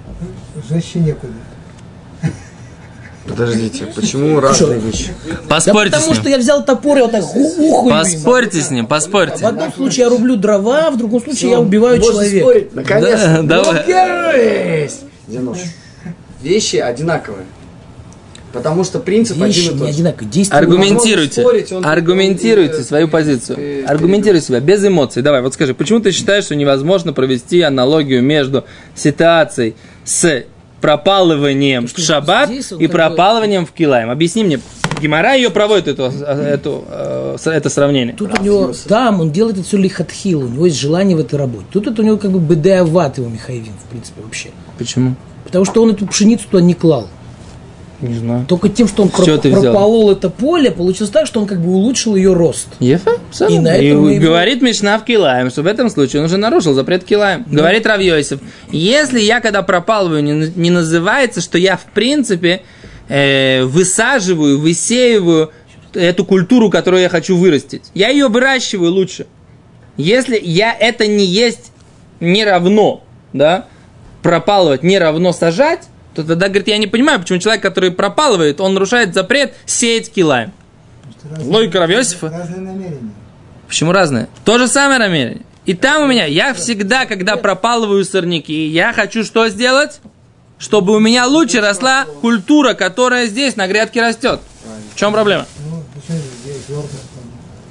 Жестче 0.68 0.98
некуда. 0.98 1.32
Подождите, 3.26 3.86
почему 3.86 4.38
разные 4.38 4.78
вещи? 4.78 5.14
Да 5.26 5.36
Поспорьте 5.48 5.96
с 5.96 6.00
потому 6.00 6.14
что 6.14 6.24
ним. 6.24 6.32
я 6.32 6.38
взял 6.38 6.62
топор 6.62 6.98
и 6.98 7.00
вот 7.00 7.12
так 7.12 7.24
уху 7.34 7.88
Поспорьте 7.88 8.60
с 8.60 8.70
ним, 8.70 8.84
В 8.84 8.88
поспорьте. 8.88 9.46
одном 9.46 9.72
случае 9.72 10.04
я 10.04 10.10
рублю 10.10 10.36
дрова, 10.36 10.90
в 10.90 10.98
другом 10.98 11.22
случае 11.22 11.52
я 11.52 11.60
убиваю 11.60 12.02
человека. 12.02 12.40
спорить? 12.44 12.74
Наконец-то. 12.74 13.40
Да, 13.44 13.62
давай. 13.64 14.82
Есть. 14.82 15.00
Где 15.26 15.40
нож? 15.40 15.56
Вещи 16.42 16.76
одинаковые. 16.76 17.46
Потому 18.54 18.84
что 18.84 19.00
принцип 19.00 19.36
Вещи 19.36 19.58
один 19.66 19.74
и 19.76 19.78
тот 19.78 19.88
же. 19.88 19.94
одинаковые. 19.94 20.30
Действия 20.30 20.58
Аргументируйте. 20.58 21.40
спорить, 21.42 21.72
он- 21.72 21.84
Аргументируйте 21.84 22.76
он- 22.78 22.84
свою 22.84 23.06
э, 23.06 23.10
позицию. 23.10 23.58
э, 23.60 23.84
Аргументируй 23.86 24.40
себя 24.40 24.60
без 24.60 24.82
эмоций. 24.86 25.22
Давай, 25.22 25.42
вот 25.42 25.52
скажи, 25.54 25.74
почему 25.74 26.00
ты 26.00 26.12
считаешь, 26.12 26.44
что 26.44 26.54
невозможно 26.54 27.12
провести 27.12 27.60
аналогию 27.60 28.22
между 28.22 28.64
ситуацией 28.94 29.74
с 30.04 30.44
пропалыванием 30.80 31.86
в 31.86 31.90
что 31.90 32.00
шаббат 32.02 32.48
здесь 32.48 32.72
он 32.72 32.78
и 32.78 32.86
такой- 32.86 32.92
пропалыванием 33.00 33.66
в 33.66 33.72
килаем? 33.72 34.10
Объясни 34.10 34.44
мне. 34.44 34.60
Гимара 35.02 35.34
ее 35.34 35.50
проводит, 35.50 35.88
эту, 35.88 36.04
эту, 36.04 36.84
э, 36.88 37.36
это 37.46 37.68
сравнение. 37.68 38.14
Тут 38.14 38.38
у 38.38 38.42
него, 38.42 38.72
там 38.88 39.20
он 39.20 39.32
делает 39.32 39.56
это 39.58 39.66
все 39.66 39.76
лихатхил, 39.76 40.40
у 40.44 40.48
него 40.48 40.66
есть 40.66 40.78
желание 40.78 41.16
в 41.16 41.20
этой 41.20 41.36
работе. 41.38 41.66
Тут 41.72 41.88
это 41.88 42.00
у 42.00 42.04
него 42.04 42.16
как 42.16 42.30
бы 42.30 42.38
бедеават 42.38 43.18
его 43.18 43.28
Михаевин, 43.28 43.72
в 43.84 43.90
принципе, 43.90 44.22
вообще. 44.22 44.48
Почему? 44.78 45.16
Потому 45.44 45.64
что 45.64 45.82
он 45.82 45.90
эту 45.90 46.06
пшеницу 46.06 46.44
туда 46.50 46.62
не 46.62 46.74
клал. 46.74 47.08
Не 48.08 48.18
знаю. 48.18 48.44
Только 48.46 48.68
тем, 48.68 48.86
что 48.86 49.02
он 49.02 49.10
чего 49.10 49.38
проп- 49.38 49.62
прополол 49.62 50.10
это 50.10 50.28
поле, 50.28 50.70
получилось 50.70 51.10
так, 51.10 51.26
что 51.26 51.40
он 51.40 51.46
как 51.46 51.60
бы 51.60 51.70
улучшил 51.70 52.16
ее 52.16 52.34
рост. 52.34 52.68
Ефа? 52.80 53.12
И 53.48 53.58
на 53.58 53.74
этом 53.76 54.08
и 54.10 54.18
говорит 54.18 54.60
Мишна 54.60 54.98
в 54.98 55.04
Килаем, 55.04 55.50
что 55.50 55.62
в 55.62 55.66
этом 55.66 55.88
случае 55.88 56.20
он 56.20 56.26
уже 56.26 56.36
нарушил 56.36 56.74
запрет 56.74 57.04
Килаем. 57.04 57.44
Говорит 57.50 57.86
Равьёйсов, 57.86 58.40
если 58.70 59.20
я 59.20 59.40
когда 59.40 59.62
пропалываю, 59.62 60.22
не, 60.22 60.52
не 60.54 60.70
называется, 60.70 61.40
что 61.40 61.56
я 61.56 61.76
в 61.76 61.84
принципе 61.86 62.62
э, 63.08 63.64
высаживаю, 63.64 64.60
высеиваю 64.60 65.50
эту 65.94 66.24
культуру, 66.24 66.70
которую 66.70 67.02
я 67.02 67.08
хочу 67.08 67.36
вырастить. 67.36 67.84
Я 67.94 68.08
ее 68.08 68.28
выращиваю 68.28 68.92
лучше. 68.92 69.26
Если 69.96 70.38
я 70.42 70.76
это 70.78 71.06
не 71.06 71.24
есть 71.24 71.70
не 72.20 72.44
равно, 72.44 73.02
да, 73.32 73.66
пропалывать 74.22 74.82
не 74.82 74.98
равно 74.98 75.32
сажать, 75.32 75.82
то 76.14 76.22
тогда, 76.22 76.48
говорит, 76.48 76.68
я 76.68 76.78
не 76.78 76.86
понимаю, 76.86 77.20
почему 77.20 77.38
человек, 77.38 77.62
который 77.62 77.90
пропалывает, 77.90 78.60
он 78.60 78.74
нарушает 78.74 79.14
запрет 79.14 79.54
сеять 79.66 80.12
килаем. 80.12 80.52
Логика 81.40 81.80
Рав 81.80 81.90
Йосифа. 81.90 82.28
Разные 82.28 82.60
намерения. 82.60 83.10
Почему 83.66 83.92
разное? 83.92 84.28
То 84.44 84.58
же 84.58 84.68
самое 84.68 85.00
намерение. 85.00 85.42
И 85.66 85.74
там 85.74 86.02
у 86.02 86.06
меня, 86.06 86.26
я 86.26 86.52
всегда, 86.52 87.06
когда 87.06 87.36
пропалываю 87.36 88.04
сорняки, 88.04 88.66
я 88.66 88.92
хочу 88.92 89.24
что 89.24 89.48
сделать? 89.48 90.00
Чтобы 90.58 90.94
у 90.94 90.98
меня 90.98 91.26
лучше 91.26 91.60
росла 91.60 92.04
культура, 92.20 92.74
которая 92.74 93.26
здесь 93.26 93.56
на 93.56 93.66
грядке 93.66 94.00
растет. 94.00 94.40
В 94.94 94.98
чем 94.98 95.12
проблема? 95.12 95.46
Ну? 95.68 95.73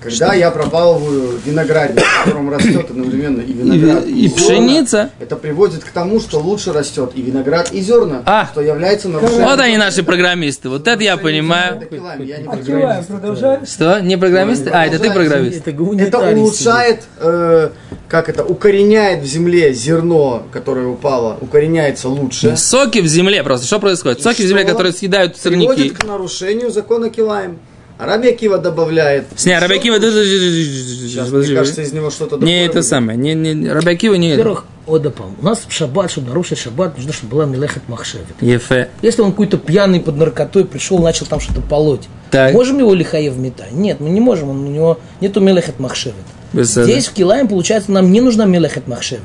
Когда 0.03 0.33
я 0.33 0.51
пропалываю 0.51 1.39
виноградник, 1.45 2.03
в 2.03 2.23
котором 2.25 2.49
растет 2.49 2.89
одновременно 2.89 3.41
и 3.41 3.53
виноград, 3.53 4.05
И- 4.05 4.25
и 4.25 4.27
зерна, 4.27 4.35
пшеница. 4.35 5.09
это 5.19 5.35
приводит 5.35 5.83
к 5.83 5.89
тому, 5.89 6.19
что 6.19 6.39
лучше 6.39 6.73
растет 6.73 7.11
и 7.15 7.21
виноград, 7.21 7.71
и 7.71 7.81
зерна, 7.81 8.21
А. 8.25 8.47
что 8.51 8.61
является 8.61 9.09
нарушением. 9.09 9.45
Вот 9.45 9.59
они 9.59 9.77
наши 9.77 10.03
программисты. 10.03 10.69
Вот 10.69 10.87
это 10.87 11.03
я 11.03 11.17
понимаю. 11.17 11.81
Я 12.19 12.37
не 12.39 12.47
Открываем, 12.47 13.03
программист. 13.05 13.07
продолжаем. 13.07 13.65
Что? 13.65 13.99
Не 13.99 14.17
программисты? 14.17 14.69
А, 14.71 14.85
это 14.85 14.99
ты 14.99 15.11
программист. 15.11 15.67
Это 15.67 16.19
улучшает, 16.31 17.03
э, 17.19 17.69
как 18.09 18.29
это, 18.29 18.43
укореняет 18.43 19.23
в 19.23 19.25
земле 19.25 19.73
зерно, 19.73 20.43
которое 20.51 20.87
упало, 20.87 21.37
укореняется 21.41 22.09
лучше. 22.09 22.55
Соки 22.57 22.99
в 22.99 23.07
земле 23.07 23.43
просто. 23.43 23.65
Что 23.67 23.79
происходит? 23.79 24.21
Соки 24.21 24.41
в 24.41 24.47
земле, 24.47 24.63
что? 24.63 24.71
которые 24.73 24.93
съедают 24.93 25.37
сорняки. 25.37 25.67
Приводит 25.67 25.97
к 25.97 26.03
нарушению 26.03 26.71
закона 26.71 27.09
Килаем. 27.09 27.59
А 27.97 28.05
Раби 28.05 28.29
Акива 28.29 28.57
добавляет. 28.57 29.25
Сня, 29.35 29.59
Рабиакива... 29.59 29.99
Сейчас, 29.99 31.29
мне 31.29 31.55
кажется, 31.55 31.81
из 31.83 31.93
него 31.93 32.09
что-то 32.09 32.35
Не 32.37 32.39
другое 32.39 32.65
это 32.65 32.73
будет. 32.79 32.85
самое. 32.85 33.17
Не, 33.17 33.33
не, 33.35 33.69
Рабиакива 33.69 34.15
не 34.15 34.29
это. 34.29 34.37
Во-первых, 34.37 34.65
Одапам, 34.87 35.35
у 35.39 35.45
нас 35.45 35.61
в 35.67 35.71
шаббат, 35.71 36.11
чтобы 36.11 36.27
нарушить 36.29 36.57
шаббат, 36.57 36.97
нужно, 36.97 37.13
чтобы 37.13 37.31
была 37.31 37.45
мелехет 37.45 37.87
махшевит. 37.87 38.25
Ефе. 38.41 38.89
Если 39.01 39.21
он 39.21 39.31
какой-то 39.31 39.57
пьяный 39.57 40.01
под 40.01 40.17
наркотой 40.17 40.65
пришел, 40.65 40.97
начал 40.99 41.25
там 41.25 41.39
что-то 41.39 41.61
полоть, 41.61 42.07
Так. 42.31 42.51
можем 42.53 42.79
его 42.79 42.93
лихаев 42.93 43.37
метать? 43.37 43.71
Нет, 43.71 43.99
мы 44.01 44.09
не 44.09 44.19
можем, 44.19 44.49
он- 44.49 44.65
у 44.65 44.69
него 44.69 44.99
нету 45.21 45.39
мелехет 45.39 45.79
махшевит. 45.79 46.15
Беседа. 46.51 46.83
Здесь 46.83 47.07
в 47.07 47.13
Килаем, 47.13 47.47
получается, 47.47 47.91
нам 47.91 48.11
не 48.11 48.19
нужна 48.19 48.45
мелехет 48.45 48.87
махшевит. 48.87 49.21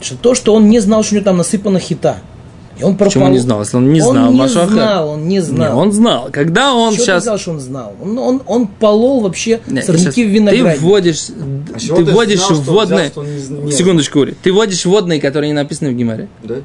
Что 0.00 0.16
то, 0.16 0.34
что 0.34 0.54
он 0.54 0.68
не 0.68 0.80
знал, 0.80 1.04
что 1.04 1.14
у 1.14 1.16
него 1.18 1.24
там 1.24 1.36
насыпано 1.36 1.78
хита. 1.78 2.18
И 2.78 2.82
он 2.82 2.96
пропал. 2.96 3.06
Почему 3.06 3.28
не 3.28 3.38
знал? 3.38 3.60
Если 3.60 3.76
он 3.76 3.92
не 3.92 4.00
знал, 4.00 4.26
Он 4.28 4.32
не 4.32 4.38
Машу 4.38 4.58
Ахар. 4.60 4.70
знал, 4.72 5.08
он 5.10 5.22
не 5.28 5.34
Не, 5.36 5.40
знал. 5.40 5.78
он 5.78 5.92
знал. 5.92 6.28
Когда 6.32 6.74
он 6.74 6.90
Чего 6.92 6.96
ты 6.98 7.04
сейчас... 7.06 7.22
сказал, 7.22 7.38
что 7.38 7.50
он 7.52 7.60
знал? 7.60 7.92
Он, 8.02 8.18
он, 8.18 8.42
он 8.46 8.66
полол 8.66 9.20
вообще 9.20 9.60
Не, 9.66 9.82
сорняки 9.82 10.24
в 10.24 10.28
винограде. 10.28 10.78
Ты 10.78 10.84
вводишь, 10.84 11.28
А 11.30 11.78
ты 11.78 12.04
ты 12.04 12.12
вводишь 12.12 12.38
знал, 12.38 12.48
что 12.48 12.58
он 12.58 12.64
вводные... 12.64 13.10
взял, 13.10 13.24
он 13.24 13.64
не? 13.66 13.72
Секундочку, 13.72 14.18
Ури. 14.20 14.34
Ты 14.42 14.52
вводишь 14.52 14.84
вводные, 14.84 15.20
которые 15.20 15.50
не 15.50 15.54
написаны 15.54 15.90
в 15.90 15.94
Гимаре. 15.94 16.28
Да? 16.42 16.56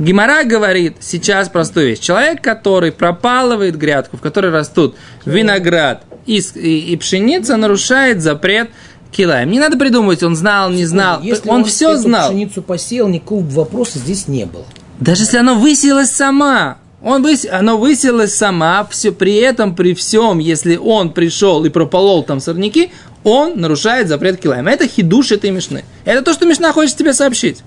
Гимара 0.00 0.44
говорит 0.44 0.96
сейчас 1.00 1.48
простую 1.48 1.88
вещь. 1.88 1.98
Человек, 1.98 2.40
который 2.40 2.92
пропалывает 2.92 3.76
грядку, 3.76 4.16
в 4.16 4.20
которой 4.20 4.52
растут 4.52 4.94
виноград 5.24 6.04
и, 6.26 6.38
и- 6.54 6.92
и 6.92 6.96
пшеница, 6.96 7.56
нарушает 7.56 8.22
запрет 8.22 8.70
килаем. 9.10 9.50
Не 9.50 9.58
надо 9.58 9.76
придумывать, 9.76 10.22
он 10.22 10.36
знал, 10.36 10.70
не 10.70 10.84
знал. 10.84 11.20
Если 11.22 11.48
он, 11.48 11.64
все 11.64 11.92
эту 11.92 12.02
знал. 12.02 12.28
пшеницу 12.28 12.62
посеял, 12.62 13.08
никакого 13.08 13.42
вопроса 13.42 13.98
здесь 13.98 14.28
не 14.28 14.44
было. 14.46 14.64
Даже 15.00 15.22
если 15.22 15.38
оно 15.38 15.54
высилось 15.54 16.10
сама. 16.10 16.78
Он 17.02 17.22
выс... 17.22 17.46
Оно 17.50 17.78
высилось 17.78 18.34
сама, 18.34 18.86
все, 18.90 19.12
при 19.12 19.36
этом, 19.36 19.76
при 19.76 19.94
всем, 19.94 20.38
если 20.38 20.76
он 20.76 21.12
пришел 21.12 21.64
и 21.64 21.68
прополол 21.68 22.24
там 22.24 22.40
сорняки, 22.40 22.90
он 23.22 23.60
нарушает 23.60 24.08
запрет 24.08 24.40
килаем. 24.40 24.66
Это 24.66 24.88
хидуш 24.88 25.32
этой 25.32 25.50
мишны. 25.50 25.84
Это 26.04 26.22
то, 26.22 26.32
что 26.32 26.46
мишна 26.46 26.72
хочет 26.72 26.96
тебе 26.96 27.12
сообщить. 27.12 27.62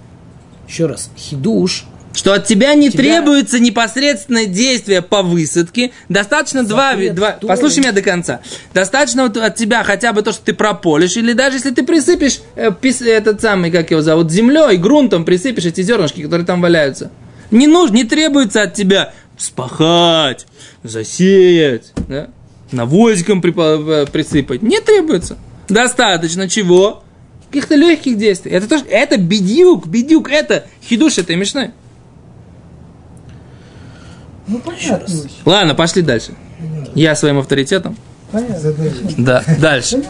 Еще 0.68 0.86
раз, 0.86 1.10
хидуш, 1.18 1.86
Что 2.14 2.34
от 2.34 2.46
тебя 2.46 2.74
не 2.74 2.90
Тебя- 2.90 3.04
требуется 3.04 3.58
непосредственное 3.60 4.46
действие 4.46 5.02
по 5.02 5.22
высадке. 5.22 5.92
Достаточно 6.10 6.64
два, 6.64 6.94
два... 7.14 7.38
Послушай 7.42 7.80
меня 7.80 7.94
до 7.94 8.02
конца. 8.02 8.42
Достаточно 8.74 9.24
вот 9.24 9.38
от 9.38 9.56
тебя 9.56 9.84
хотя 9.84 10.12
бы 10.12 10.22
то, 10.22 10.34
что 10.34 10.44
ты 10.44 10.54
прополишь, 10.54 11.16
или 11.16 11.32
даже 11.34 11.58
если 11.58 11.72
ты 11.72 11.84
присыпешь 11.84 12.42
э, 12.56 12.70
пис- 12.72 13.06
этот 13.08 13.40
самый, 13.42 13.72
как 13.72 13.92
его 13.92 14.02
зовут, 14.02 14.30
землей, 14.30 14.76
грунтом 14.78 15.24
присыпешь 15.24 15.66
эти 15.66 15.82
зернышки, 15.82 16.22
которые 16.22 16.46
там 16.46 16.60
валяются. 16.62 17.12
Не 17.50 17.68
нужно, 17.68 17.96
не 17.96 18.04
требуется 18.04 18.62
от 18.64 18.74
тебя 18.74 19.14
спахать, 19.38 20.46
засеять, 20.84 21.94
да? 22.10 22.28
навозиком 22.72 23.42
припа- 23.42 24.04
э, 24.04 24.06
присыпать. 24.12 24.62
Не 24.62 24.80
требуется. 24.82 25.38
Достаточно 25.70 26.50
чего? 26.50 27.04
Каких-то 27.48 27.76
легких 27.76 28.18
действий. 28.18 28.52
Это, 28.52 28.68
то, 28.68 28.78
что- 28.80 28.88
это 28.90 29.18
бедюк, 29.18 29.88
бедюк, 29.88 30.30
это 30.30 30.66
хидуш 30.88 31.18
этой 31.18 31.36
мешной. 31.36 31.72
Ну, 34.52 34.60
понятно. 34.60 35.16
Ладно, 35.46 35.76
пошли 35.76 36.02
дальше. 36.02 36.34
Я 36.94 37.16
своим 37.16 37.40
авторитетом. 37.40 37.96
Понятно. 38.32 38.74
Да, 39.18 39.44
дальше. 39.60 40.04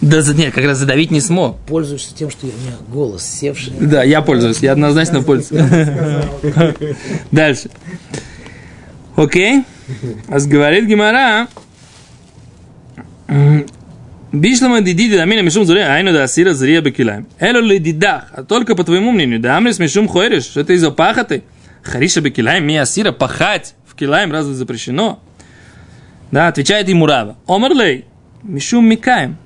Да, 0.00 0.22
нет, 0.32 0.54
как 0.54 0.64
раз 0.64 0.78
задавить 0.78 1.10
не 1.10 1.20
смог. 1.20 1.58
пользуешься 1.60 2.14
тем, 2.14 2.30
что 2.30 2.46
у 2.46 2.48
меня 2.48 2.72
голос 2.88 3.22
севший. 3.24 3.74
Да, 3.78 4.02
я 4.02 4.22
пользуюсь, 4.22 4.58
я 4.60 4.72
однозначно 4.72 5.22
пользуюсь. 5.22 5.62
Дальше. 7.30 7.68
Окей. 9.16 9.64
А 10.28 10.40
говорит 10.40 10.86
Гимара. 10.86 11.48
Бишлама 14.32 14.80
дидиди 14.80 15.16
да 15.16 15.26
мина 15.26 15.42
мишум 15.42 15.66
зуре, 15.66 15.84
айну 15.84 16.12
да 16.12 16.22
асира 16.24 16.54
зрия 16.54 16.80
бекилаем. 16.80 17.26
Эло 17.38 17.60
ли 17.60 17.78
дидах, 17.78 18.32
а 18.32 18.42
только 18.44 18.74
по 18.74 18.82
твоему 18.82 19.12
мнению, 19.12 19.40
да 19.40 19.58
амрис 19.58 19.78
мишум 19.78 20.08
хойриш, 20.08 20.44
что 20.44 20.60
это 20.60 20.72
из-за 20.72 20.90
пахоты? 20.90 21.42
Хариша 21.82 22.20
бекилаем, 22.20 22.66
ми 22.66 22.76
асира, 22.76 23.12
пахать 23.12 23.74
в 23.86 23.94
килаем 23.94 24.32
разве 24.32 24.54
запрещено? 24.54 25.18
Да, 26.30 26.48
отвечает 26.48 26.88
ему 26.88 27.06
Рава. 27.06 27.36
Омарлей, 27.46 28.06
мишум 28.42 28.86
микаем. 28.86 29.36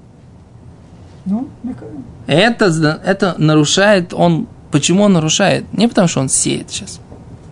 Ну, 1.25 1.49
Михаил. 1.65 2.05
Это, 2.27 3.01
это 3.05 3.35
нарушает 3.39 4.15
он. 4.15 4.47
Почему 4.71 5.03
он 5.05 5.13
нарушает? 5.13 5.65
Не 5.73 5.89
потому, 5.89 6.07
что 6.09 6.21
он 6.21 6.29
сеет 6.29 6.71
сейчас. 6.71 7.01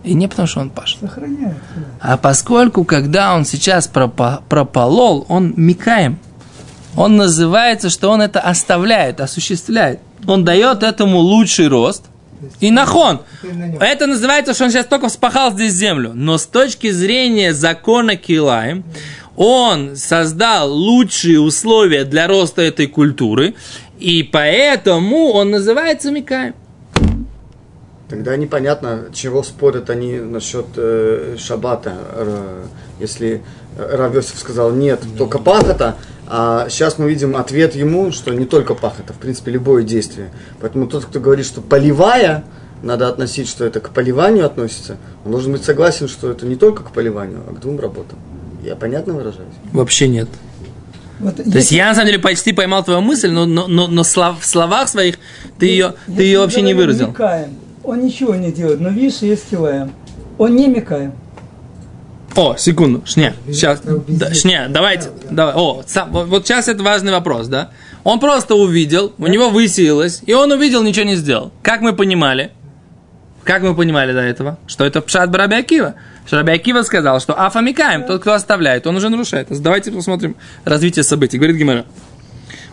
И 0.03 0.13
не 0.13 0.27
потому, 0.27 0.47
что 0.47 0.61
он 0.61 0.69
пашет. 0.69 0.99
Сохраняет. 1.01 1.57
А 1.99 2.15
поскольку, 2.15 2.85
когда 2.85 3.33
он 3.35 3.43
сейчас 3.43 3.89
пропа- 3.91 4.41
прополол, 4.47 5.25
он 5.27 5.53
микаем. 5.57 6.19
Он 6.95 7.17
называется, 7.17 7.89
что 7.89 8.09
он 8.11 8.21
это 8.21 8.39
оставляет, 8.39 9.19
осуществляет. 9.19 9.99
Он 10.27 10.45
дает 10.45 10.83
этому 10.83 11.17
лучший 11.17 11.67
рост. 11.67 12.05
И 12.59 12.71
нахон. 12.71 13.21
Это 13.79 14.07
называется, 14.07 14.53
что 14.53 14.65
он 14.65 14.71
сейчас 14.71 14.85
только 14.85 15.07
вспахал 15.09 15.51
здесь 15.53 15.73
землю. 15.73 16.11
Но 16.13 16.37
с 16.37 16.45
точки 16.45 16.91
зрения 16.91 17.53
закона 17.53 18.15
Килаем, 18.15 18.83
он 19.35 19.95
создал 19.95 20.71
лучшие 20.71 21.39
условия 21.39 22.03
для 22.05 22.27
роста 22.27 22.61
этой 22.61 22.87
культуры, 22.87 23.55
и 23.99 24.23
поэтому 24.23 25.31
он 25.31 25.51
называется 25.51 26.11
Микаем. 26.11 26.53
Тогда 28.09 28.37
непонятно, 28.37 29.05
чего 29.13 29.41
спорят 29.41 29.89
они 29.89 30.13
насчет 30.19 30.65
э, 30.77 31.37
шаббата. 31.39 31.93
Р- 32.15 32.67
Если 32.99 33.41
Рав 33.77 34.13
Йосиф 34.13 34.37
сказал 34.37 34.71
нет, 34.71 35.01
только 35.17 35.39
пахота, 35.39 35.95
а 36.27 36.67
сейчас 36.69 36.97
мы 36.97 37.09
видим 37.09 37.35
ответ 37.35 37.75
ему, 37.75 38.11
что 38.11 38.33
не 38.33 38.45
только 38.45 38.73
пахота, 38.73 39.13
в 39.13 39.17
принципе, 39.17 39.51
любое 39.51 39.83
действие. 39.83 40.29
Поэтому 40.59 40.87
тот, 40.87 41.05
кто 41.05 41.19
говорит, 41.19 41.45
что 41.45 41.61
поливая, 41.61 42.43
надо 42.81 43.07
относить, 43.07 43.47
что 43.47 43.65
это 43.65 43.79
к 43.79 43.89
поливанию 43.89 44.45
относится, 44.45 44.97
он 45.23 45.31
должен 45.31 45.51
быть 45.51 45.63
согласен, 45.63 46.07
что 46.07 46.31
это 46.31 46.45
не 46.45 46.55
только 46.55 46.83
к 46.83 46.91
поливанию, 46.91 47.41
а 47.49 47.53
к 47.53 47.59
двум 47.59 47.79
работам. 47.79 48.19
Я 48.63 48.75
понятно 48.75 49.13
выражаюсь? 49.13 49.53
Вообще 49.71 50.07
нет. 50.07 50.27
Вот 51.19 51.35
То 51.37 51.43
есть 51.43 51.71
я 51.71 51.87
на 51.87 51.95
самом 51.95 52.07
деле 52.07 52.19
почти 52.19 52.51
поймал 52.51 52.83
твою 52.83 53.01
мысль, 53.01 53.29
но, 53.29 53.45
но, 53.45 53.67
но, 53.67 53.87
но 53.87 54.03
слов- 54.03 54.41
в 54.41 54.45
словах 54.45 54.89
своих 54.89 55.17
ты 55.57 55.67
ее, 55.67 55.93
ты 56.07 56.23
ее 56.23 56.39
вообще 56.39 56.61
не 56.61 56.73
выразил. 56.73 57.07
Микаем. 57.09 57.55
Он 57.83 58.03
ничего 58.03 58.35
не 58.35 58.51
делает, 58.51 58.81
но 58.81 58.89
видишь, 58.89 59.19
есть 59.19 59.49
килаем. 59.49 59.91
Он 60.37 60.55
не 60.55 60.67
микаем. 60.67 61.13
О, 62.35 62.55
секунду, 62.57 63.01
шня, 63.05 63.33
сейчас, 63.47 63.81
да, 64.07 64.33
шня, 64.33 64.67
давайте, 64.69 65.09
давай, 65.29 65.53
о, 65.55 65.83
сам- 65.87 66.11
вот, 66.11 66.27
вот 66.27 66.45
сейчас 66.45 66.67
это 66.67 66.83
важный 66.83 67.13
вопрос, 67.13 67.47
да? 67.47 67.69
Он 68.03 68.19
просто 68.19 68.55
увидел, 68.55 69.13
у 69.17 69.27
него 69.27 69.49
высеялось, 69.49 70.21
и 70.25 70.33
он 70.33 70.51
увидел, 70.51 70.83
ничего 70.83 71.05
не 71.05 71.15
сделал. 71.15 71.53
Как 71.63 71.79
мы 71.79 71.93
понимали? 71.93 72.51
Как 73.45 73.61
мы 73.61 73.73
понимали 73.73 74.11
до 74.11 74.19
этого? 74.19 74.57
Что 74.67 74.85
это 74.85 75.01
пшат 75.01 75.31
Бараби 75.31 75.55
Акива? 75.55 75.95
Что 76.25 76.37
Раби 76.37 76.51
Акива 76.51 76.81
сказал, 76.81 77.21
что 77.21 77.33
афамикаем, 77.39 78.03
тот, 78.03 78.21
кто 78.21 78.33
оставляет, 78.33 78.85
он 78.87 78.95
уже 78.95 79.09
нарушает. 79.09 79.47
Давайте 79.61 79.91
посмотрим 79.91 80.35
развитие 80.65 81.03
событий. 81.03 81.37
Говорит 81.37 81.55
Гимара. 81.55 81.85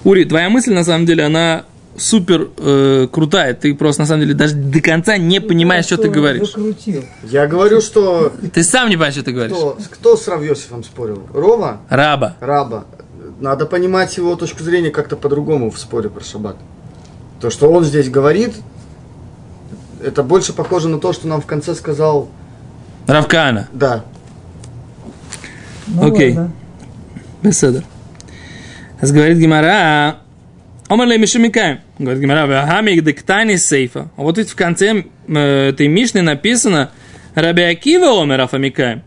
Ури, 0.03 0.25
твоя 0.25 0.49
мысль, 0.49 0.73
на 0.73 0.83
самом 0.83 1.05
деле, 1.07 1.25
она 1.25 1.65
супер 1.97 2.49
э, 2.59 3.09
крутая. 3.11 3.55
Ты 3.55 3.75
просто, 3.75 4.03
на 4.03 4.07
самом 4.07 4.23
деле, 4.23 4.35
даже 4.35 4.55
до 4.55 4.81
конца 4.81 5.17
не 5.19 5.41
понимаешь, 5.41 5.85
что 5.87 5.97
ты 5.97 6.09
говоришь. 6.09 6.49
Закрутил. 6.49 7.05
Я 7.23 7.47
говорю, 7.47 7.81
что 7.81 8.33
Ты 8.53 8.63
сам 8.65 8.89
не 8.89 8.97
понимаешь, 8.97 9.15
что 9.15 9.25
ты 9.25 9.33
говоришь. 9.33 9.57
кто, 9.57 9.79
кто 9.91 10.17
с 10.17 10.29
Рав 10.29 10.43
Йосифом 10.43 10.85
спорил? 10.85 11.23
Рова? 11.33 11.81
Раба. 11.89 12.37
Раба. 12.41 12.85
Надо 13.41 13.67
понимать 13.67 14.17
его 14.17 14.37
точку 14.37 14.63
зрения 14.63 14.91
как-то 14.91 15.17
по-другому 15.17 15.71
в 15.71 15.79
споре 15.79 16.09
про 16.09 16.23
шаббат. 16.23 16.57
То, 17.41 17.51
что 17.51 17.71
он 17.71 17.85
здесь 17.85 18.09
говорит, 18.09 18.55
это 20.03 20.23
больше 20.23 20.53
похоже 20.53 20.89
на 20.89 20.99
то, 20.99 21.13
что 21.13 21.27
нам 21.27 21.41
в 21.41 21.47
конце 21.47 21.75
сказал 21.75 22.29
Равкана. 23.07 23.69
«да». 23.73 24.05
Ну, 25.89 26.13
Окей. 26.13 26.37
ладно. 26.37 26.53
Беседа. 27.43 27.83
говорит 29.01 29.39
Гимара, 29.39 30.19
Омар 30.93 31.09
лей 31.09 31.17
Мишимикаем. 31.17 31.81
Говорит 31.99 32.21
Гимара, 32.21 32.47
Вахамик 32.47 33.03
дектайни 33.03 33.57
сейфа. 33.57 34.11
А 34.15 34.23
вот 34.23 34.37
ведь 34.37 34.51
в 34.51 34.57
конце 34.57 35.05
э, 35.27 35.69
этой 35.71 35.89
Мишны 35.89 36.21
написано 36.21 36.91
Раби 37.35 37.63
Акива 37.63 38.21
Омер 38.23 38.43
Афамикаем. 38.43 39.03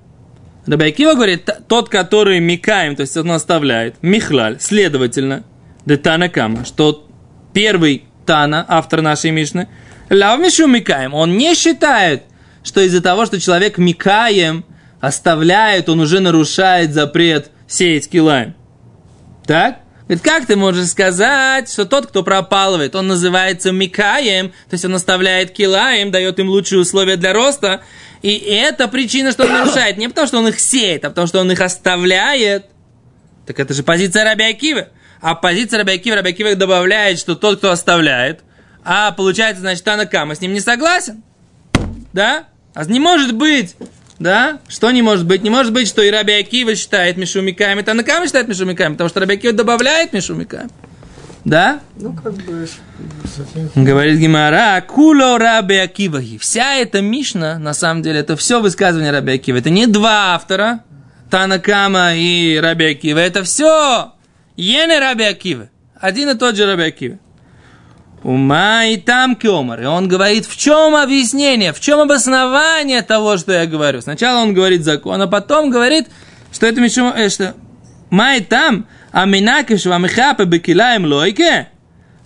Раби 0.66 0.88
Акива 0.88 1.14
говорит, 1.14 1.46
«Т- 1.46 1.60
тот, 1.68 1.90
который 1.90 2.40
Микаем, 2.40 2.96
то 2.96 3.02
есть 3.02 3.16
он 3.18 3.30
оставляет, 3.30 3.98
Михлаль, 4.02 4.58
следовательно, 4.60 5.44
Детана 5.86 6.28
Кама, 6.28 6.66
что 6.66 7.08
первый 7.54 8.06
Тана, 8.26 8.66
автор 8.68 9.04
нашей 9.04 9.30
Мишны, 9.30 9.68
Ляв 10.10 10.40
Мишу 10.40 10.66
Микаем, 10.66 11.14
он 11.14 11.38
не 11.38 11.54
считает, 11.54 12.24
что 12.64 12.82
из-за 12.82 13.02
того, 13.04 13.28
что 13.28 13.40
человек 13.40 13.78
Микаем 13.78 14.66
оставляет, 15.02 15.88
он 15.88 16.00
уже 16.00 16.20
нарушает 16.20 16.94
запрет 16.94 17.52
сеять 17.68 18.10
килаем. 18.10 18.56
Так? 19.46 19.82
Говорит, 20.08 20.24
как 20.24 20.46
ты 20.46 20.56
можешь 20.56 20.90
сказать, 20.90 21.72
что 21.72 21.86
тот, 21.86 22.08
кто 22.08 22.22
пропалывает, 22.22 22.94
он 22.96 23.08
называется 23.08 23.72
Микаем, 23.72 24.50
то 24.50 24.74
есть 24.74 24.86
он 24.86 24.94
оставляет 24.94 25.52
килаем, 25.52 26.12
дает 26.12 26.38
им 26.38 26.48
лучшие 26.50 26.80
условия 26.80 27.16
для 27.16 27.34
роста, 27.34 27.82
и 28.22 28.36
это 28.38 28.88
причина, 28.88 29.32
что 29.32 29.46
он 29.46 29.52
нарушает. 29.52 29.98
Не 29.98 30.08
потому, 30.08 30.28
что 30.28 30.38
он 30.38 30.48
их 30.48 30.60
сеет, 30.60 31.06
а 31.06 31.10
потому, 31.10 31.26
что 31.26 31.40
он 31.40 31.52
их 31.52 31.60
оставляет. 31.60 32.68
Так 33.48 33.60
это 33.60 33.74
же 33.74 33.82
позиция 33.82 34.24
Раби 34.24 34.44
Акивы. 34.44 34.90
А 35.22 35.34
позиция 35.34 35.80
Раби 35.80 35.94
Акивы, 35.94 36.16
Раби 36.18 36.30
Акива 36.30 36.56
добавляет, 36.56 37.18
что 37.18 37.36
тот, 37.36 37.58
кто 37.58 37.72
оставляет, 37.72 38.42
а 38.84 39.12
получается, 39.12 39.62
значит, 39.62 39.84
Танакама 39.84 40.36
с 40.36 40.42
ним 40.42 40.54
не 40.54 40.60
согласен. 40.60 41.24
Да? 42.14 42.46
А 42.76 42.86
не 42.86 43.00
может 43.00 43.34
быть, 43.34 43.76
да? 44.20 44.60
Что 44.68 44.92
не 44.92 45.02
может 45.02 45.26
быть? 45.26 45.44
Не 45.44 45.50
может 45.50 45.74
быть, 45.74 45.88
что 45.88 46.02
и 46.02 46.10
Раби 46.10 46.34
Акива 46.34 46.76
считает 46.76 47.18
Мишумикаем, 47.18 47.80
и 47.80 47.84
Танакама 47.84 48.26
считает 48.26 48.48
Мишумикаем, 48.48 48.94
потому 48.94 49.10
что 49.10 49.20
Раби 49.20 49.36
Акива 49.36 49.54
добавляет 49.54 50.14
Мишумикаем. 50.14 50.70
Да? 51.44 51.82
Ну, 51.98 52.14
как 52.14 52.34
бы... 52.34 52.68
Говорит 53.76 54.20
Гимара, 54.20 54.82
куло 54.82 55.38
раби 55.38 55.76
Акивахи. 55.76 56.40
Вся 56.40 56.76
эта 56.76 57.02
Мишна, 57.02 57.60
на 57.60 57.74
самом 57.74 58.02
деле, 58.02 58.22
это 58.22 58.36
все 58.36 58.60
высказывание 58.60 59.12
раби 59.12 59.34
Акива. 59.34 59.58
Это 59.58 59.70
не 59.70 59.86
два 59.86 60.34
автора, 60.34 60.84
Танакама 61.30 62.16
и 62.16 62.58
раби 62.58 62.86
Акива. 62.86 63.20
Это 63.20 63.44
все 63.44 64.14
Ене 64.56 65.00
раби 65.00 65.24
Акива. 65.24 65.70
Один 66.00 66.30
и 66.30 66.34
тот 66.36 66.56
же 66.56 66.66
раби 66.66 66.84
Акива. 66.84 67.20
Ума 68.26 68.86
и 68.86 68.98
там 68.98 69.36
кемар. 69.36 69.84
И 69.84 69.86
он 69.86 70.08
говорит, 70.08 70.48
в 70.48 70.58
чем 70.58 70.96
объяснение, 70.96 71.72
в 71.74 71.80
чем 71.80 72.00
обоснование 72.00 73.04
того, 73.04 73.38
что 73.38 73.52
я 73.52 73.68
говорю. 73.68 74.02
Сначала 74.02 74.42
он 74.42 74.56
говорит 74.56 74.84
закон, 74.84 75.22
а 75.22 75.28
потом 75.28 75.70
говорит, 75.70 76.08
что 76.52 76.66
это 76.66 76.82
мишум, 76.82 77.14
э, 77.16 77.30
что 77.30 77.54
май 78.10 78.42
там, 78.42 78.88
а 79.12 79.26
минакиш 79.26 79.86
вамихапе 79.86 80.46
бекилаем 80.46 81.06
лойке. 81.06 81.68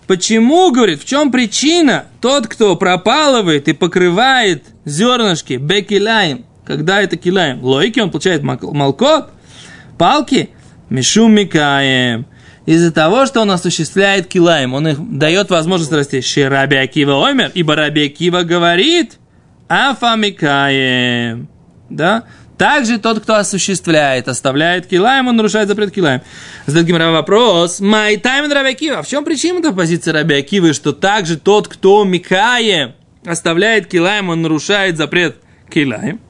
Почему, 0.06 0.72
говорит, 0.72 1.02
в 1.02 1.04
чем 1.04 1.30
причина? 1.30 2.06
Тот, 2.22 2.48
кто 2.48 2.76
пропалывает 2.76 3.68
и 3.68 3.74
покрывает 3.74 4.64
зернышки 4.86 5.58
бекилаем, 5.58 6.46
когда 6.64 7.02
это 7.02 7.18
килаем, 7.18 7.62
лойки, 7.62 8.00
он 8.00 8.10
получает 8.10 8.42
молкот, 8.42 9.28
палки, 9.98 10.48
мишум 10.88 11.34
микаем. 11.34 12.24
Из-за 12.66 12.92
того, 12.92 13.26
что 13.26 13.40
он 13.40 13.50
осуществляет 13.50 14.26
килаем, 14.26 14.74
он 14.74 14.88
их 14.88 15.18
дает 15.18 15.50
возможность 15.50 15.92
расти. 15.92 16.20
Шираби 16.20 16.76
Акива 16.76 17.26
Омер, 17.28 17.50
ибо 17.54 17.74
Раби 17.74 18.06
Акива 18.06 18.42
говорит, 18.42 19.18
афамикаем. 19.68 21.48
Да? 21.88 22.24
Также 22.58 22.98
тот, 22.98 23.20
кто 23.20 23.36
осуществляет, 23.36 24.28
оставляет 24.28 24.86
килаем, 24.86 25.28
он 25.28 25.36
нарушает 25.36 25.68
запрет 25.68 25.92
килаем. 25.92 26.20
Задает 26.66 26.86
Гимара 26.86 27.10
вопрос, 27.10 27.80
май 27.80 28.18
тайм 28.18 28.52
Раби 28.52 28.72
Акива. 28.72 29.02
В 29.02 29.08
чем 29.08 29.24
причина 29.24 29.72
позиции 29.72 30.10
Раби 30.10 30.34
Акивы, 30.34 30.74
что 30.74 30.92
также 30.92 31.38
тот, 31.38 31.68
кто 31.68 32.04
микаем, 32.04 32.92
оставляет 33.24 33.86
килаем, 33.86 34.28
он 34.28 34.42
нарушает 34.42 34.98
запрет 34.98 35.36
килаем? 35.72 36.20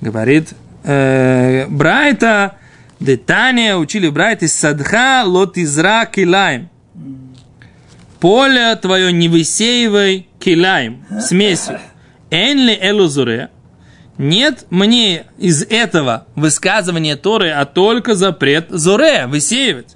Говорит 0.00 0.48
э, 0.82 1.66
Брайта, 1.68 2.56
Детания 3.00 3.76
учили 3.76 4.08
брать 4.08 4.42
из 4.42 4.54
садха 4.54 5.22
лот 5.24 5.56
изра 5.56 6.06
килаем. 6.06 6.68
Поле 8.20 8.74
твое 8.76 9.12
не 9.12 9.28
высеивай 9.28 10.28
килаем, 10.40 11.04
смесью. 11.20 11.78
Энли 12.30 12.76
элузуре. 12.80 13.50
Нет 14.18 14.66
мне 14.70 15.26
из 15.38 15.62
этого 15.62 16.26
высказывания 16.34 17.14
Торы, 17.14 17.50
а 17.50 17.64
только 17.64 18.16
запрет 18.16 18.66
зуре, 18.70 19.26
высеивать. 19.26 19.94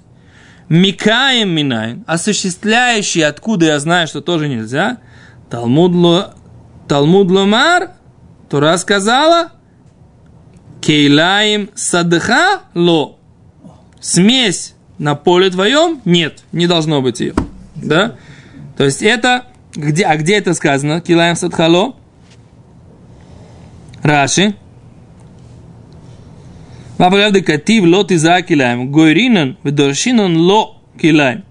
Микаем 0.69 1.49
минайн, 1.49 2.05
осуществляющий, 2.07 3.25
откуда 3.25 3.65
я 3.65 3.79
знаю, 3.79 4.07
что 4.07 4.21
тоже 4.21 4.47
нельзя. 4.47 4.99
Талмуд, 5.49 5.93
ло, 5.93 6.35
Талмуд 6.87 7.29
ломар, 7.29 7.91
Тора 8.49 8.77
сказала, 8.77 9.51
Кейлаем 10.83 11.69
садха 11.75 12.63
ло. 12.73 13.17
Смесь 14.01 14.75
на 14.97 15.15
поле 15.15 15.49
твоем 15.49 16.01
нет, 16.03 16.43
не 16.51 16.67
должно 16.67 17.01
быть 17.01 17.21
ее. 17.21 17.33
Да? 17.75 18.17
То 18.75 18.83
есть 18.83 19.01
это, 19.01 19.45
где, 19.73 20.03
а 20.03 20.17
где 20.17 20.35
это 20.35 20.53
сказано? 20.53 20.99
Килаем 20.99 21.37
садхало? 21.37 21.95
Раши. 24.01 24.55
Вапагавды 26.97 27.41
катив 27.41 27.85
лот 27.85 28.11
иза 28.11 28.41
килаем. 28.41 28.91
Гойринан 28.91 29.57
ведоршинан 29.63 30.35
ло 30.35 30.81
килаем. 31.01 31.45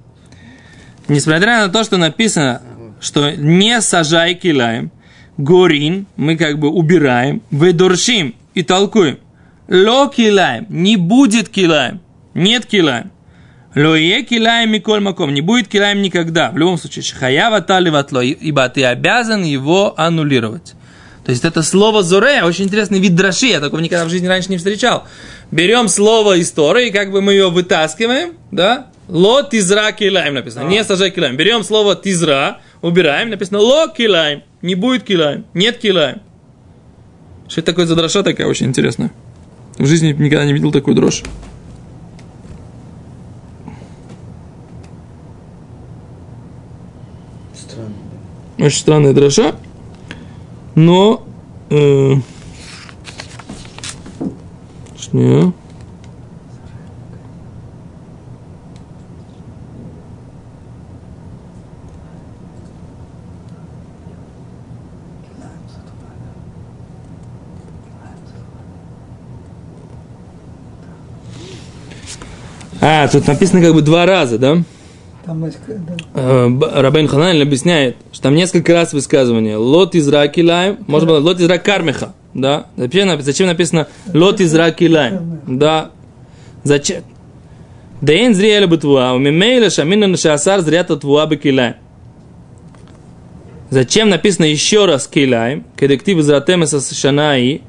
Несмотря 1.09 1.67
на 1.67 1.73
то, 1.73 1.85
что 1.85 1.97
написано, 1.97 2.61
что 3.01 3.31
не 3.31 3.81
сажай 3.81 4.35
килаем, 4.35 4.91
горин 5.39 6.07
мы 6.17 6.37
как 6.37 6.59
бы 6.59 6.69
убираем, 6.69 7.41
ведоршим 7.51 8.35
и 8.55 8.63
толкуем. 8.63 9.19
Ло 9.69 10.09
килаем, 10.09 10.67
не 10.69 10.97
будет 10.97 11.49
килаем, 11.49 12.01
нет 12.35 12.67
килаем. 12.67 13.11
Ло 13.75 13.97
е 13.97 14.23
килаем 14.23 14.71
миколь 14.71 15.01
маком, 15.01 15.33
не 15.33 15.41
будет 15.41 15.69
килаем 15.69 16.03
никогда. 16.03 16.51
В 16.51 16.59
любом 16.59 16.77
случае, 16.77 17.03
шахаява 17.03 17.63
таливатло, 17.63 18.21
ибо 18.21 18.69
ты 18.69 18.85
обязан 18.85 19.45
его 19.45 19.95
аннулировать. 19.97 20.75
То 21.25 21.31
есть 21.31 21.45
это 21.45 21.63
слово 21.63 22.03
зоре, 22.03 22.43
очень 22.43 22.65
интересный 22.65 22.99
вид 22.99 23.15
драши, 23.15 23.47
я 23.47 23.61
такого 23.61 23.81
никогда 23.81 24.05
в 24.05 24.11
жизни 24.11 24.27
раньше 24.27 24.51
не 24.51 24.59
встречал. 24.59 25.07
Берем 25.53 25.89
слово 25.89 26.37
из 26.37 26.51
Торы, 26.51 26.89
и 26.89 26.91
как 26.91 27.13
бы 27.13 27.23
мы 27.23 27.33
ее 27.33 27.49
вытаскиваем, 27.49 28.35
да, 28.51 28.89
ло 29.09 29.43
тизра 29.43 29.93
килаем 29.93 30.35
написано, 30.35 30.69
не 30.69 30.83
сажай 30.83 31.11
килаем. 31.11 31.37
Берем 31.37 31.63
слово 31.63 31.95
тизра, 31.95 32.61
убираем, 32.81 33.31
написано 33.31 33.61
ло 33.61 33.89
килаем, 33.89 34.43
не 34.63 34.75
будет 34.75 35.05
килаем, 35.05 35.47
нет 35.55 35.79
килаем. 35.79 36.23
Что 37.53 37.61
это 37.61 37.73
такое 37.73 37.85
за 37.85 37.95
дроша 37.95 38.23
такая 38.23 38.47
очень 38.47 38.65
интересная? 38.65 39.13
В 39.77 39.85
жизни 39.85 40.09
никогда 40.09 40.47
не 40.47 40.55
видел 40.55 40.73
такую 40.73 40.97
дрожь. 40.97 41.23
Странно. 47.55 47.93
Очень 48.57 48.79
странная 48.79 49.13
дроша. 49.13 49.55
Но... 50.77 51.27
Э, 51.69 52.15
шня. 54.99 55.53
А, 73.03 73.09
тут 73.09 73.27
написано 73.27 73.61
как 73.61 73.75
бы 73.75 73.83
два 73.83 74.07
раза, 74.07 74.39
да? 74.39 74.63
Там 75.25 75.41
да. 75.41 75.51
Э, 76.15 76.49
Рабейн 76.81 77.09
Ханан 77.09 77.43
объясняет, 77.43 77.97
что 78.13 78.23
там 78.25 78.37
несколько 78.37 78.73
раз 78.73 78.93
высказывание 78.93 79.57
лот 79.57 79.97
из 79.97 80.09
ракилаем, 80.09 80.79
может 80.87 81.09
быть, 81.09 81.21
лот 81.21 81.41
из 81.41 81.61
кармеха, 81.61 82.15
да? 82.33 82.67
Зачем, 82.77 83.21
зачем 83.21 83.47
написано 83.49 83.89
лот 84.15 84.41
из 84.41 84.55
ракилаем, 84.55 85.41
да? 85.49 85.91
Зачем? 86.63 87.03
Дейн 88.01 88.35
зриэля 88.37 88.69
бытвуа, 88.69 89.15
у 89.15 89.19
мимейля 89.19 89.69
шамина 89.69 90.07
нашасар 90.07 90.61
зрята 90.61 90.97
твуа 90.97 91.27
бекилаем. 91.27 91.75
Зачем 93.71 94.11
написано 94.11 94.45
еще 94.45 94.87
раз 94.87 95.09
килаем, 95.09 95.65
кедектив 95.77 96.19
из 96.19 96.29
ратемеса 96.29 96.81
шанаи, 96.95 97.63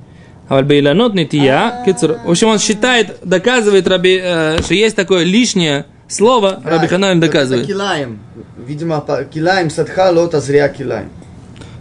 а 0.50 0.62
бейланот 0.62 1.14
нития. 1.14 1.84
В 2.26 2.30
общем, 2.30 2.48
он 2.50 2.60
считает, 2.60 3.18
доказывает, 3.24 3.88
Раби, 3.88 4.20
э, 4.22 4.62
что 4.62 4.74
есть 4.74 4.96
такое 4.96 5.24
лишнее 5.24 5.86
слово, 6.08 6.62
Раби 6.64 6.88
Ханан 6.88 7.20
доказывает. 7.20 7.68
килаем. 7.68 8.20
Видимо, 8.66 9.04
килаем 9.34 9.70
садха 9.70 10.12
лота 10.12 10.40
зря 10.42 10.70
килаем. 10.70 11.10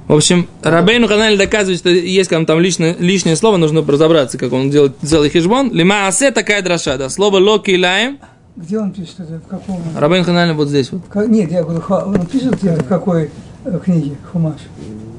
В 0.08 0.14
общем, 0.16 0.48
Рабейну 0.62 1.06
Ханали 1.06 1.36
доказывает, 1.36 1.78
что 1.78 1.88
есть 1.88 2.28
там, 2.28 2.44
там 2.44 2.60
лишнее, 2.60 2.96
лишнее 2.98 3.36
слово, 3.36 3.56
нужно 3.56 3.82
разобраться, 3.86 4.36
как 4.36 4.52
он 4.52 4.68
делает 4.68 4.94
целый 5.02 5.30
хижбон. 5.30 5.72
Лима 5.72 6.06
асе 6.08 6.30
такая 6.32 6.60
дроша, 6.60 6.96
да. 6.96 7.08
Слово 7.08 7.38
локи 7.38 7.76
лаем. 7.76 8.18
Где 8.56 8.78
он 8.78 8.92
пишет 8.92 9.20
это? 9.20 9.40
В 9.44 9.48
каком? 9.48 9.80
Рабейн 9.96 10.24
Ханали 10.24 10.52
вот 10.52 10.68
здесь 10.68 10.90
вот. 10.92 11.02
Ка- 11.08 11.26
Нет, 11.26 11.50
я 11.50 11.62
говорю, 11.62 11.82
он 11.88 12.26
пишет 12.26 12.60
где, 12.60 12.72
в 12.74 12.84
какой 12.86 13.30
э, 13.64 13.78
книге 13.82 14.16
Хумаш? 14.32 14.56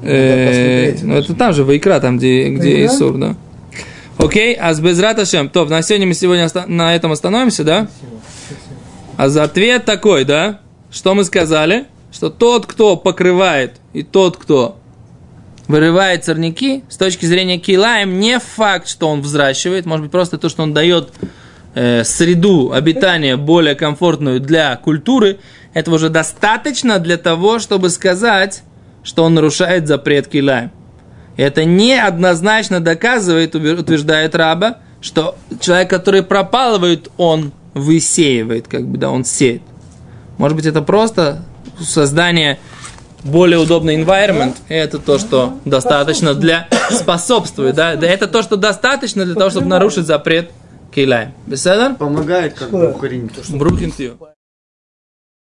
Э, 0.04 0.96
Ну, 1.02 1.14
это 1.14 1.34
там 1.34 1.52
же, 1.52 1.64
в 1.64 1.76
Икра, 1.76 2.00
там, 2.00 2.18
где, 2.18 2.48
где 2.50 2.76
Вайкра? 2.76 2.96
Исур, 2.96 3.16
да. 3.16 3.36
Окей, 4.18 4.54
а 4.54 4.72
с 4.72 4.80
Безраташем. 4.80 5.48
То, 5.48 5.64
на 5.64 5.82
сегодня 5.82 6.06
мы 6.06 6.14
сегодня 6.14 6.48
на 6.66 6.94
этом 6.94 7.12
остановимся, 7.12 7.64
да? 7.64 7.88
А 9.16 9.28
за 9.28 9.44
ответ 9.44 9.84
такой, 9.84 10.24
да? 10.24 10.60
Что 10.90 11.14
мы 11.14 11.24
сказали? 11.24 11.86
Что 12.12 12.30
тот, 12.30 12.66
кто 12.66 12.96
покрывает, 12.96 13.80
и 13.92 14.02
тот, 14.02 14.36
кто 14.36 14.78
вырывает 15.66 16.24
сорняки, 16.24 16.84
с 16.88 16.96
точки 16.96 17.26
зрения 17.26 17.58
килаем, 17.58 18.20
не 18.20 18.38
факт, 18.38 18.88
что 18.88 19.08
он 19.08 19.20
взращивает, 19.20 19.86
может 19.86 20.04
быть, 20.04 20.12
просто 20.12 20.38
то, 20.38 20.48
что 20.48 20.62
он 20.62 20.74
дает 20.74 21.12
э, 21.74 22.04
среду 22.04 22.72
обитания 22.72 23.36
более 23.36 23.74
комфортную 23.74 24.40
для 24.40 24.76
культуры, 24.76 25.38
этого 25.72 25.96
уже 25.96 26.08
достаточно 26.08 26.98
для 26.98 27.16
того, 27.16 27.58
чтобы 27.58 27.88
сказать, 27.90 28.62
что 29.04 29.22
он 29.22 29.34
нарушает 29.34 29.86
запрет 29.86 30.26
килаем. 30.26 30.72
Это 31.36 31.64
неоднозначно 31.64 32.80
доказывает, 32.80 33.54
утверждает 33.54 34.34
раба, 34.34 34.78
что 35.00 35.36
человек, 35.60 35.90
который 35.90 36.22
пропалывает, 36.22 37.10
он 37.16 37.52
высеивает, 37.74 38.66
как 38.66 38.86
бы, 38.86 38.98
да, 38.98 39.10
он 39.10 39.24
сеет. 39.24 39.62
Может 40.38 40.56
быть, 40.56 40.66
это 40.66 40.80
просто 40.80 41.44
создание 41.80 42.58
более 43.24 43.58
удобный 43.58 44.00
environment, 44.00 44.54
это 44.68 44.98
то, 44.98 45.18
что 45.18 45.58
достаточно 45.64 46.34
для 46.34 46.68
способствует, 46.90 47.74
да, 47.74 47.96
Да, 47.96 48.06
это 48.06 48.26
то, 48.26 48.42
что 48.42 48.56
достаточно 48.56 49.24
для 49.24 49.34
того, 49.34 49.50
чтобы 49.50 49.66
нарушить 49.66 50.06
запрет 50.06 50.50
килаем. 50.94 51.32
Беседа? 51.46 51.94
Помогает 51.98 52.54
как 52.54 52.70
бы 52.70 52.90
укоренить. 52.90 53.32
Брукин 53.50 53.92